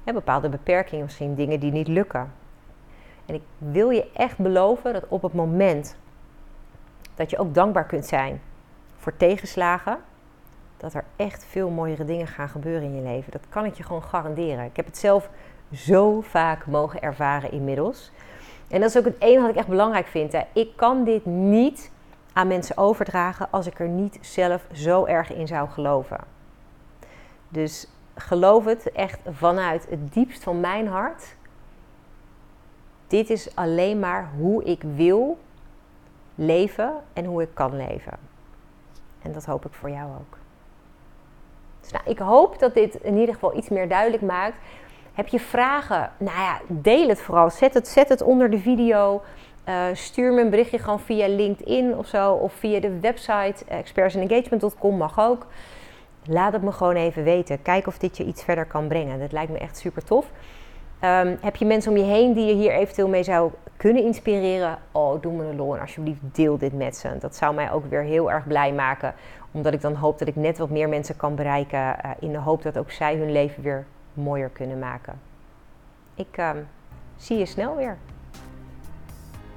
Ja, 0.05 0.13
bepaalde 0.13 0.49
beperkingen, 0.49 1.05
misschien 1.05 1.35
dingen 1.35 1.61
die 1.61 1.73
niet 1.73 1.89
lukken. 1.89 2.33
En 3.27 3.35
ik 3.35 3.43
wil 3.59 3.91
je 3.91 4.11
echt 4.13 4.39
beloven 4.39 4.93
dat 4.93 5.09
op 5.09 5.23
het 5.23 5.35
moment 5.35 5.97
dat 7.15 7.31
je 7.31 7.39
ook 7.39 7.55
dankbaar 7.55 7.85
kunt 7.85 8.07
zijn 8.07 8.41
voor 8.97 9.17
tegenslagen, 9.17 9.99
dat 10.77 10.95
er 10.95 11.05
echt 11.17 11.45
veel 11.45 11.71
mooiere 11.71 12.05
dingen 12.05 12.27
gaan 12.27 12.49
gebeuren 12.49 12.83
in 12.83 12.95
je 12.95 13.03
leven. 13.03 13.33
Dat 13.33 13.49
kan 13.49 13.65
ik 13.65 13.75
je 13.75 13.83
gewoon 13.83 14.03
garanderen. 14.03 14.65
Ik 14.65 14.77
heb 14.77 14.87
het 14.87 14.99
zelf 14.99 15.31
zo 15.73 16.21
vaak 16.21 16.67
mogen 16.67 17.03
ervaren 17.03 17.53
inmiddels. 17.53 18.11
En 18.69 18.81
dat 18.81 18.91
is 18.91 18.99
ook 18.99 19.05
het 19.05 19.21
enige 19.21 19.41
wat 19.41 19.51
ik 19.51 19.57
echt 19.57 19.69
belangrijk 19.69 20.07
vind. 20.07 20.33
Hè. 20.33 20.41
Ik 20.53 20.77
kan 20.77 21.05
dit 21.05 21.27
niet 21.27 21.93
aan 22.35 22.47
mensen 22.47 22.77
overdragen 22.77 23.49
als 23.51 23.67
ik 23.67 23.81
er 23.81 23.89
niet 23.89 24.19
zelf 24.21 24.67
zo 24.73 25.05
erg 25.05 25.33
in 25.33 25.47
zou 25.47 25.69
geloven. 25.69 26.21
Dus 27.49 27.89
geloof 28.15 28.65
het 28.65 28.93
echt 28.93 29.21
vanuit 29.31 29.87
het 29.91 30.13
diepst 30.13 30.43
van 30.43 30.61
mijn 30.61 30.87
hart. 30.87 31.37
Dit 33.07 33.31
is 33.31 33.57
alleen 33.57 33.99
maar 33.99 34.31
hoe 34.39 34.65
ik 34.65 34.83
wil 34.95 35.39
leven 36.35 36.93
en 37.13 37.25
hoe 37.25 37.43
ik 37.43 37.55
kan 37.55 37.77
leven. 37.77 38.19
En 39.23 39.33
dat 39.33 39.45
hoop 39.45 39.67
ik 39.67 39.73
voor 39.73 39.91
jou 39.91 40.11
ook. 40.11 40.39
Dus 41.81 41.93
nou, 41.93 42.05
ik 42.07 42.19
hoop 42.19 42.59
dat 42.59 42.75
dit 42.75 42.95
in 42.95 43.17
ieder 43.17 43.35
geval 43.35 43.57
iets 43.57 43.69
meer 43.69 43.89
duidelijk 43.89 44.23
maakt. 44.23 44.57
Heb 45.13 45.29
je 45.29 45.41
vragen? 45.41 46.13
Nou 46.19 46.39
ja, 46.39 46.61
deel 46.67 47.09
het 47.09 47.21
vooral. 47.21 47.51
Zet 47.51 47.75
het, 47.75 47.89
zet 47.89 48.09
het 48.09 48.23
onder 48.23 48.51
de 48.51 48.59
video. 48.59 49.23
Uh, 49.69 49.85
stuur 49.93 50.33
me 50.33 50.41
een 50.41 50.51
berichtje 50.51 50.79
gewoon 50.79 51.01
via 51.01 51.29
LinkedIn 51.29 51.97
of 51.97 52.07
zo. 52.07 52.33
Of 52.33 52.53
via 52.53 52.81
de 52.81 53.01
website 53.01 53.65
expertsengagement.com 53.69 54.97
mag 54.97 55.21
ook. 55.21 55.47
Laat 56.27 56.53
het 56.53 56.63
me 56.63 56.73
gewoon 56.73 56.97
even 56.97 57.25
weten. 57.25 57.63
Kijk 57.63 57.87
of 57.87 57.99
dit 57.99 58.17
je 58.17 58.25
iets 58.25 58.45
verder 58.45 58.65
kan 58.65 58.89
brengen. 58.89 59.19
Dat 59.19 59.33
lijkt 59.33 59.53
me 59.53 59.59
echt 59.59 59.77
super 59.77 60.05
tof. 60.05 60.31
Um, 61.05 61.39
heb 61.41 61.57
je 61.57 61.65
mensen 61.65 61.91
om 61.91 61.99
je 61.99 62.05
heen 62.05 62.33
die 62.33 62.47
je 62.47 62.55
hier 62.55 62.73
eventueel 62.73 63.09
mee 63.09 63.23
zou 63.23 63.51
kunnen 63.77 64.05
inspireren? 64.05 64.79
Oh, 64.93 65.23
doe 65.23 65.33
me 65.33 65.45
een 65.45 65.57
lol 65.57 65.75
en 65.75 65.81
alsjeblieft 65.81 66.21
deel 66.33 66.59
dit 66.59 66.73
met 66.73 66.97
ze. 66.97 67.19
Dat 67.19 67.37
zou 67.37 67.55
mij 67.55 67.73
ook 67.73 67.87
weer 67.87 68.03
heel 68.03 68.31
erg 68.31 68.47
blij 68.47 68.73
maken. 68.73 69.15
Omdat 69.51 69.73
ik 69.73 69.81
dan 69.81 69.95
hoop 69.95 70.19
dat 70.19 70.29
ik 70.29 70.37
net 70.37 70.59
wat 70.59 70.71
meer 70.71 70.89
mensen 70.89 71.17
kan 71.17 71.35
bereiken. 71.35 71.79
Uh, 71.79 72.11
in 72.19 72.33
de 72.33 72.39
hoop 72.39 72.63
dat 72.63 72.79
ook 72.79 72.91
zij 72.91 73.17
hun 73.17 73.33
leven 73.33 73.63
weer 73.63 73.87
mooier 74.13 74.49
kunnen 74.49 74.79
maken. 74.79 75.21
Ik 76.15 76.39
uh, 76.39 76.51
zie 77.17 77.39
je 77.39 77.47
snel 77.47 77.77
weer. 77.77 77.97